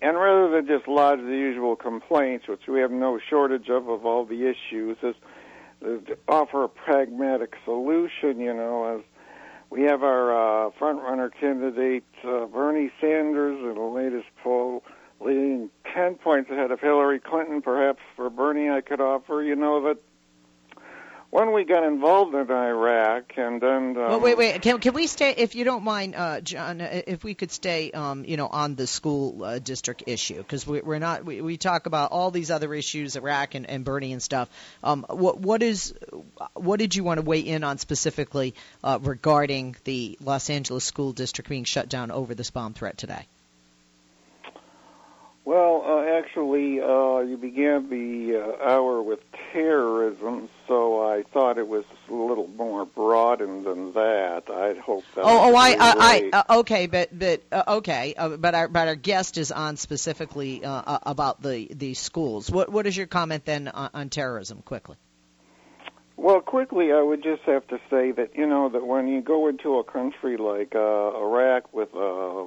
And 0.00 0.16
rather 0.16 0.50
than 0.50 0.66
just 0.66 0.88
lodge 0.88 1.20
the 1.20 1.26
usual 1.26 1.76
complaints, 1.76 2.48
which 2.48 2.66
we 2.66 2.80
have 2.80 2.90
no 2.90 3.20
shortage 3.28 3.68
of, 3.68 3.90
of 3.90 4.06
all 4.06 4.24
the 4.24 4.48
issues, 4.48 4.96
is 5.02 5.14
offer 6.28 6.64
a 6.64 6.68
pragmatic 6.68 7.54
solution, 7.64 8.40
you 8.40 8.54
know, 8.54 8.98
as 8.98 9.04
we 9.70 9.82
have 9.82 10.02
our 10.02 10.66
uh, 10.66 10.70
front 10.78 11.02
runner 11.02 11.30
candidate, 11.30 12.04
uh, 12.24 12.46
Bernie 12.46 12.90
Sanders, 13.00 13.58
in 13.58 13.74
the 13.74 13.80
latest 13.80 14.28
poll, 14.42 14.84
leading 15.20 15.70
10 15.92 16.16
points 16.16 16.50
ahead 16.50 16.70
of 16.70 16.80
Hillary 16.80 17.20
Clinton. 17.20 17.62
Perhaps 17.62 18.00
for 18.16 18.30
Bernie, 18.30 18.70
I 18.70 18.80
could 18.80 19.00
offer, 19.00 19.42
you 19.42 19.56
know, 19.56 19.82
that 19.84 19.98
when 21.34 21.52
we 21.52 21.64
got 21.64 21.82
involved 21.82 22.32
in 22.32 22.48
Iraq, 22.48 23.32
and 23.36 23.60
then. 23.60 23.96
Um, 23.96 23.96
well, 23.96 24.20
wait, 24.20 24.38
wait. 24.38 24.62
Can, 24.62 24.78
can 24.78 24.94
we 24.94 25.08
stay, 25.08 25.34
if 25.36 25.56
you 25.56 25.64
don't 25.64 25.82
mind, 25.82 26.14
uh, 26.14 26.40
John, 26.40 26.80
uh, 26.80 27.02
if 27.08 27.24
we 27.24 27.34
could 27.34 27.50
stay, 27.50 27.90
um, 27.90 28.24
you 28.24 28.36
know, 28.36 28.46
on 28.46 28.76
the 28.76 28.86
school 28.86 29.42
uh, 29.42 29.58
district 29.58 30.04
issue, 30.06 30.36
because 30.36 30.64
we, 30.64 30.80
we're 30.80 31.00
not. 31.00 31.24
We, 31.24 31.40
we 31.40 31.56
talk 31.56 31.86
about 31.86 32.12
all 32.12 32.30
these 32.30 32.52
other 32.52 32.72
issues, 32.72 33.16
Iraq 33.16 33.56
and, 33.56 33.68
and 33.68 33.84
Bernie 33.84 34.12
and 34.12 34.22
stuff. 34.22 34.48
Um, 34.84 35.04
what 35.10 35.40
what 35.40 35.64
is 35.64 35.92
what 36.52 36.78
did 36.78 36.94
you 36.94 37.02
want 37.02 37.18
to 37.18 37.26
weigh 37.26 37.40
in 37.40 37.64
on 37.64 37.78
specifically 37.78 38.54
uh, 38.84 39.00
regarding 39.02 39.74
the 39.82 40.16
Los 40.20 40.50
Angeles 40.50 40.84
school 40.84 41.12
district 41.12 41.50
being 41.50 41.64
shut 41.64 41.88
down 41.88 42.12
over 42.12 42.36
this 42.36 42.52
bomb 42.52 42.74
threat 42.74 42.96
today? 42.96 43.26
Well, 45.44 45.84
uh, 45.86 46.18
actually, 46.18 46.80
uh, 46.80 47.18
you 47.18 47.36
began 47.36 47.90
the 47.90 48.38
uh, 48.38 48.66
hour 48.66 49.02
with 49.02 49.20
terrorism, 49.52 50.48
so 50.66 51.06
I 51.06 51.22
thought 51.34 51.58
it 51.58 51.68
was 51.68 51.84
a 52.08 52.14
little 52.14 52.48
more 52.48 52.86
broadened 52.86 53.66
than 53.66 53.92
that. 53.92 54.44
I'd 54.48 54.78
hope 54.78 55.04
that. 55.14 55.20
Oh, 55.22 55.52
oh, 55.52 55.54
I, 55.54 55.72
I, 55.72 55.94
I 55.98 56.30
uh, 56.32 56.58
okay, 56.60 56.86
but 56.86 57.16
but 57.16 57.42
uh, 57.52 57.62
okay, 57.76 58.14
uh, 58.16 58.38
but 58.38 58.54
our 58.54 58.68
but 58.68 58.88
our 58.88 58.94
guest 58.94 59.36
is 59.36 59.52
on 59.52 59.76
specifically 59.76 60.64
uh, 60.64 60.70
uh, 60.70 60.98
about 61.02 61.42
the 61.42 61.68
the 61.74 61.92
schools. 61.92 62.50
What 62.50 62.70
what 62.70 62.86
is 62.86 62.96
your 62.96 63.06
comment 63.06 63.44
then 63.44 63.68
on, 63.68 63.90
on 63.92 64.08
terrorism? 64.08 64.62
Quickly. 64.62 64.96
Well, 66.16 66.40
quickly, 66.40 66.90
I 66.90 67.02
would 67.02 67.22
just 67.22 67.42
have 67.42 67.66
to 67.68 67.78
say 67.90 68.12
that 68.12 68.34
you 68.34 68.46
know 68.46 68.70
that 68.70 68.86
when 68.86 69.08
you 69.08 69.20
go 69.20 69.48
into 69.48 69.76
a 69.76 69.84
country 69.84 70.38
like 70.38 70.74
uh, 70.74 71.18
Iraq 71.18 71.70
with 71.74 71.94
uh, 71.94 72.44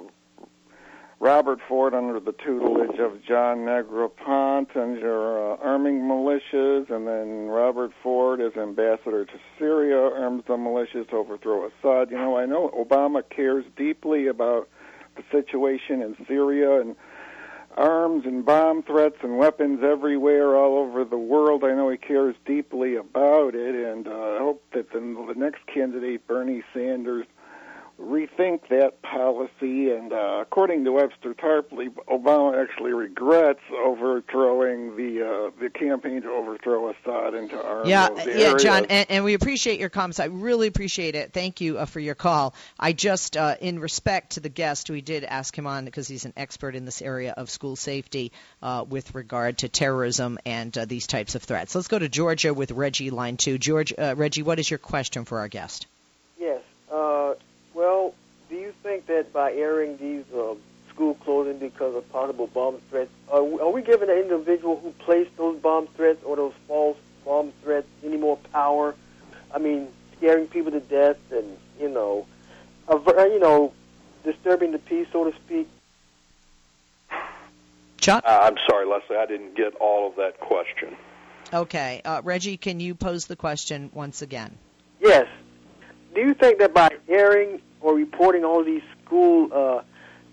Robert 1.28 1.60
Ford 1.68 1.94
under 1.94 2.22
the 2.22 2.32
tutelage 2.32 3.00
of 3.00 3.22
John 3.22 3.66
Negroponte 3.66 4.74
and 4.78 4.98
your 4.98 5.56
uh, 5.56 5.58
arming 5.58 6.00
militias, 6.00 6.90
and 6.90 7.06
then 7.06 7.48
Robert 7.48 7.92
Ford 8.02 8.40
as 8.40 8.56
ambassador 8.56 9.26
to 9.26 9.34
Syria 9.60 9.98
arms 9.98 10.46
the 10.48 10.54
militias 10.54 11.10
to 11.10 11.18
overthrow 11.18 11.66
Assad. 11.68 12.12
You 12.12 12.18
know, 12.18 12.38
I 12.38 12.46
know 12.46 12.70
Obama 12.70 13.24
cares 13.30 13.66
deeply 13.76 14.28
about 14.28 14.70
the 15.18 15.24
situation 15.30 16.02
in 16.02 16.16
Syria 16.30 16.80
and 16.80 16.96
arms 17.76 18.24
and 18.26 18.46
bomb 18.46 18.82
threats 18.84 19.18
and 19.22 19.38
weapons 19.38 19.82
everywhere 19.84 20.56
all 20.56 20.78
over 20.78 21.04
the 21.04 21.18
world. 21.18 21.66
I 21.66 21.74
know 21.74 21.90
he 21.90 21.98
cares 21.98 22.38
deeply 22.46 22.96
about 22.96 23.54
it, 23.54 23.76
and 23.76 24.08
uh, 24.08 24.12
I 24.12 24.38
hope 24.38 24.64
that 24.72 24.94
the, 24.94 25.00
the 25.00 25.38
next 25.38 25.68
candidate, 25.68 26.26
Bernie 26.26 26.64
Sanders, 26.74 27.28
rethink 28.00 28.68
that 28.70 29.02
policy. 29.02 29.92
And 29.92 30.14
uh, 30.14 30.40
according 30.42 30.86
to 30.86 30.92
Webster 30.92 31.34
Tarpley, 31.34 31.90
Obama 32.08 32.62
actually 32.62 32.94
regrets 32.94 33.62
overthrowing 33.72 34.96
the 34.96 35.24
uh, 35.24 35.52
the 35.60 35.70
campaign 35.70 36.22
to 36.22 36.30
overthrow 36.30 36.90
Assad 36.90 37.34
and 37.34 37.50
to 37.50 37.64
arm 37.64 37.88
yeah, 37.88 38.10
those 38.10 38.26
yeah, 38.26 38.34
areas. 38.34 38.64
John, 38.64 38.86
and, 38.90 39.08
and 39.10 39.24
we 39.26 39.34
appreciate 39.34 39.80
your 39.80 39.90
comments. 39.90 40.20
I 40.20 40.26
really 40.26 40.68
appreciate 40.68 41.16
it. 41.16 41.34
Thank 41.34 41.62
you 41.62 41.80
uh, 41.80 41.86
for 41.86 42.00
your 42.00 42.16
call. 42.16 42.54
I 42.80 42.94
just, 42.94 43.36
uh, 43.36 43.56
in 43.60 43.80
respect 43.80 44.34
to 44.34 44.40
the 44.40 44.50
guest, 44.50 44.90
we 44.90 45.02
did 45.02 45.24
ask 45.24 45.58
him 45.58 45.68
on 45.68 45.86
because 45.86 46.08
he's 46.08 46.26
an 46.26 46.34
expert 46.38 46.76
in 46.76 46.86
this 46.86 47.02
area 47.02 47.34
of 47.36 47.50
school 47.50 47.76
safety 47.76 48.32
uh, 48.62 48.86
with 48.88 49.16
regard 49.16 49.60
to 49.60 49.70
terrorism 49.70 50.38
and 50.46 50.78
uh, 50.78 50.86
these 50.86 51.08
types 51.08 51.36
of 51.36 51.44
threats. 51.44 51.74
Let's 51.74 51.88
go 51.88 52.00
to 52.00 52.10
Georgia 52.10 52.54
with 52.54 52.72
Reggie, 52.72 53.10
line 53.10 53.38
two. 53.38 53.58
George, 53.58 53.94
uh, 53.98 54.16
Reggie, 54.16 54.44
what 54.44 54.60
is 54.60 54.70
your 54.70 54.78
question 54.78 55.26
for 55.26 55.40
our 55.40 55.48
guest? 55.48 55.88
Yes. 56.40 56.62
Uh, 56.92 57.34
well, 57.74 58.14
do 58.50 58.56
you 59.18 59.24
think 59.24 59.34
that 59.34 59.34
by 59.34 59.54
airing 59.54 59.98
these 59.98 60.26
uh, 60.34 60.56
school 60.90 61.16
closing 61.16 61.60
because 61.60 61.96
of 61.96 62.10
possible 62.12 62.48
bomb 62.48 62.80
threats, 62.90 63.12
are 63.30 63.44
we, 63.44 63.60
are 63.60 63.72
we 63.72 63.82
giving 63.82 64.08
the 64.08 64.22
individual 64.22 64.80
who 64.80 64.92
placed 65.04 65.36
those 65.38 65.60
bomb 65.60 65.88
threats 65.88 66.24
or 66.24 66.36
those 66.36 66.54
false 66.68 66.98
bomb 67.26 67.52
threats 67.64 67.88
any 68.04 68.18
more 68.18 68.38
power? 68.52 68.96
I 69.54 69.60
mean, 69.60 69.88
scaring 70.18 70.48
people 70.48 70.72
to 70.72 70.80
death 70.80 71.20
and 71.32 71.58
you 71.80 71.90
know, 71.90 72.26
aver- 72.90 73.28
you 73.28 73.40
know, 73.40 73.74
disturbing 74.24 74.72
the 74.72 74.80
peace, 74.80 75.08
so 75.12 75.30
to 75.30 75.38
speak. 75.38 75.68
Chuck? 77.98 78.24
Uh, 78.26 78.40
I'm 78.44 78.58
sorry, 78.70 78.86
Leslie, 78.86 79.18
I 79.18 79.26
didn't 79.26 79.56
get 79.56 79.76
all 79.76 80.08
of 80.08 80.16
that 80.18 80.40
question. 80.40 80.96
Okay. 81.54 82.02
Uh, 82.04 82.22
Reggie, 82.24 82.58
can 82.58 82.80
you 82.80 82.94
pose 82.94 83.26
the 83.26 83.36
question 83.36 83.90
once 83.94 84.22
again? 84.22 84.58
Yes. 85.00 85.28
Do 86.14 86.22
you 86.22 86.34
think 86.34 86.60
that 86.60 86.74
by 86.74 86.90
airing 87.08 87.62
or 87.82 87.96
reporting 87.96 88.44
all 88.44 88.64
these 88.64 88.84
school 89.08 89.50
uh, 89.54 89.82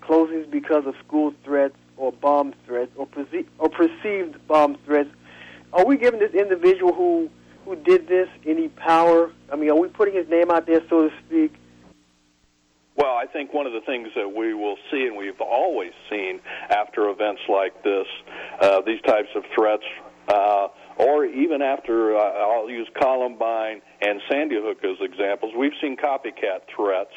closings 0.02 0.50
because 0.50 0.86
of 0.86 0.94
school 1.06 1.32
threats 1.44 1.76
or 1.96 2.12
bomb 2.12 2.54
threats 2.66 2.90
or, 2.96 3.06
perce- 3.06 3.46
or 3.58 3.68
perceived 3.68 4.46
bomb 4.48 4.76
threats, 4.84 5.10
are 5.72 5.84
we 5.86 5.96
giving 5.96 6.20
this 6.20 6.34
individual 6.34 6.92
who 6.92 7.30
who 7.64 7.76
did 7.76 8.06
this 8.08 8.28
any 8.46 8.68
power? 8.68 9.32
I 9.50 9.56
mean, 9.56 9.70
are 9.70 9.80
we 9.80 9.88
putting 9.88 10.14
his 10.14 10.28
name 10.28 10.50
out 10.50 10.66
there, 10.66 10.82
so 10.90 11.08
to 11.08 11.14
speak? 11.26 11.54
Well, 12.96 13.14
I 13.14 13.26
think 13.26 13.54
one 13.54 13.66
of 13.66 13.72
the 13.72 13.80
things 13.80 14.08
that 14.14 14.34
we 14.36 14.52
will 14.52 14.76
see, 14.90 15.06
and 15.06 15.16
we've 15.16 15.40
always 15.40 15.92
seen 16.10 16.40
after 16.68 17.08
events 17.08 17.40
like 17.48 17.82
this, 17.82 18.06
uh, 18.60 18.82
these 18.82 19.00
types 19.02 19.30
of 19.34 19.44
threats, 19.54 19.82
uh, 20.28 20.68
or 20.96 21.24
even 21.24 21.62
after, 21.62 22.16
uh, 22.16 22.20
I'll 22.20 22.70
use 22.70 22.88
Columbine 23.00 23.82
and 24.00 24.20
Sandy 24.30 24.56
Hook 24.58 24.78
as 24.84 24.96
examples, 25.00 25.52
we've 25.56 25.72
seen 25.80 25.96
copycat 25.96 26.62
threats 26.74 27.14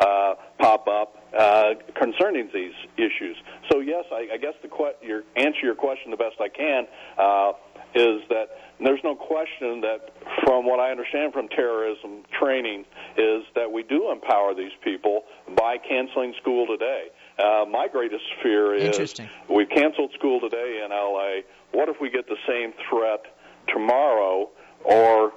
uh, 0.00 0.34
pop 0.58 0.88
up 0.88 1.16
uh, 1.36 1.74
concerning 1.94 2.50
these 2.52 2.74
issues. 2.96 3.36
So, 3.70 3.80
yes, 3.80 4.04
I, 4.12 4.28
I 4.34 4.36
guess 4.36 4.54
the 4.62 4.68
que- 4.68 5.06
your 5.06 5.22
answer 5.36 5.60
your 5.62 5.76
question 5.76 6.10
the 6.10 6.16
best 6.16 6.40
I 6.40 6.48
can 6.48 6.86
uh, 7.18 7.52
is 7.94 8.22
that 8.28 8.46
there's 8.82 9.00
no 9.04 9.14
question 9.14 9.80
that, 9.82 10.10
from 10.44 10.64
what 10.64 10.80
I 10.80 10.90
understand 10.90 11.32
from 11.32 11.48
terrorism 11.48 12.22
training, 12.38 12.84
is 13.16 13.42
that 13.54 13.70
we 13.70 13.82
do 13.82 14.10
empower 14.10 14.54
these 14.54 14.72
people 14.82 15.24
by 15.56 15.76
canceling 15.76 16.34
school 16.40 16.66
today. 16.66 17.08
Uh, 17.38 17.64
my 17.70 17.88
greatest 17.88 18.24
fear 18.42 18.74
is 18.74 18.84
Interesting. 18.84 19.28
we 19.48 19.66
canceled 19.66 20.12
school 20.18 20.40
today 20.40 20.82
in 20.84 20.90
LA. 20.90 21.40
What 21.72 21.88
if 21.88 22.00
we 22.00 22.10
get 22.10 22.26
the 22.28 22.36
same 22.46 22.72
threat 22.88 23.22
tomorrow 23.68 24.48
or 24.84 25.32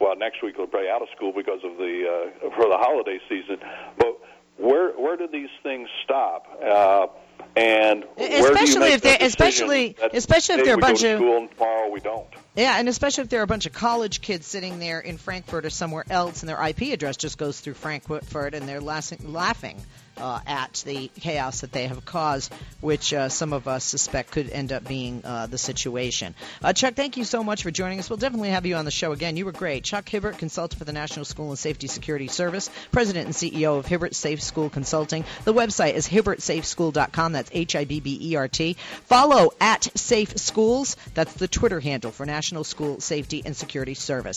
well 0.00 0.16
next 0.16 0.42
week 0.42 0.56
we'll 0.58 0.66
be 0.66 0.88
out 0.92 1.02
of 1.02 1.08
school 1.16 1.32
because 1.34 1.60
of 1.64 1.76
the 1.78 2.04
uh, 2.46 2.50
for 2.56 2.68
the 2.68 2.76
holiday 2.76 3.18
season. 3.28 3.58
But 3.98 4.18
where 4.56 4.90
where 4.92 5.16
do 5.16 5.26
these 5.30 5.48
things 5.62 5.88
stop? 6.04 6.46
Uh, 6.62 7.06
and 7.56 8.04
where 8.14 8.28
do 8.28 8.34
you 8.34 8.44
Especially 8.44 8.92
if 8.92 9.00
they're- 9.00 9.16
especially- 9.20 9.96
especially 10.12 10.56
if 10.56 10.64
they're 10.64 10.74
a 10.74 10.78
bunch 10.78 11.02
of- 11.02 11.18
school 11.18 11.36
and 11.38 11.50
tomorrow 11.52 11.88
we 11.88 12.00
don't. 12.00 12.26
Yeah, 12.58 12.76
and 12.76 12.88
especially 12.88 13.22
if 13.22 13.28
there 13.28 13.38
are 13.38 13.44
a 13.44 13.46
bunch 13.46 13.66
of 13.66 13.72
college 13.72 14.20
kids 14.20 14.44
sitting 14.44 14.80
there 14.80 14.98
in 14.98 15.16
Frankfurt 15.16 15.64
or 15.64 15.70
somewhere 15.70 16.04
else, 16.10 16.42
and 16.42 16.48
their 16.48 16.60
IP 16.60 16.92
address 16.92 17.16
just 17.16 17.38
goes 17.38 17.60
through 17.60 17.74
Frankfurt, 17.74 18.54
and 18.54 18.68
they're 18.68 18.80
laughing 18.80 19.76
uh, 20.20 20.40
at 20.46 20.82
the 20.86 21.08
chaos 21.20 21.60
that 21.60 21.72
they 21.72 21.86
have 21.86 22.04
caused, 22.04 22.52
which 22.80 23.12
uh, 23.12 23.28
some 23.28 23.52
of 23.52 23.68
us 23.68 23.84
suspect 23.84 24.30
could 24.30 24.50
end 24.50 24.72
up 24.72 24.86
being 24.86 25.22
uh, 25.24 25.46
the 25.46 25.58
situation. 25.58 26.34
Uh, 26.62 26.72
Chuck, 26.72 26.94
thank 26.94 27.16
you 27.16 27.24
so 27.24 27.42
much 27.42 27.62
for 27.62 27.70
joining 27.70 27.98
us. 27.98 28.10
We'll 28.10 28.16
definitely 28.16 28.50
have 28.50 28.66
you 28.66 28.76
on 28.76 28.84
the 28.84 28.90
show 28.90 29.12
again. 29.12 29.36
You 29.36 29.44
were 29.44 29.52
great. 29.52 29.84
Chuck 29.84 30.08
Hibbert, 30.08 30.38
consultant 30.38 30.78
for 30.78 30.84
the 30.84 30.92
National 30.92 31.24
School 31.24 31.50
and 31.50 31.58
Safety 31.58 31.86
Security 31.86 32.28
Service, 32.28 32.70
president 32.92 33.26
and 33.26 33.34
CEO 33.34 33.78
of 33.78 33.86
Hibbert 33.86 34.14
Safe 34.14 34.42
School 34.42 34.70
Consulting. 34.70 35.24
The 35.44 35.54
website 35.54 35.94
is 35.94 36.08
hibbertsafeschool.com. 36.08 37.32
That's 37.32 37.50
H 37.52 37.76
I 37.76 37.84
B 37.84 38.00
B 38.00 38.18
E 38.20 38.36
R 38.36 38.48
T. 38.48 38.74
Follow 39.06 39.52
at 39.60 39.84
Safe 39.96 40.36
Schools. 40.38 40.96
That's 41.14 41.32
the 41.34 41.48
Twitter 41.48 41.80
handle 41.80 42.10
for 42.10 42.26
National 42.48 42.64
School 42.64 42.98
Safety 42.98 43.42
and 43.44 43.54
Security 43.54 43.92
Service. 43.92 44.36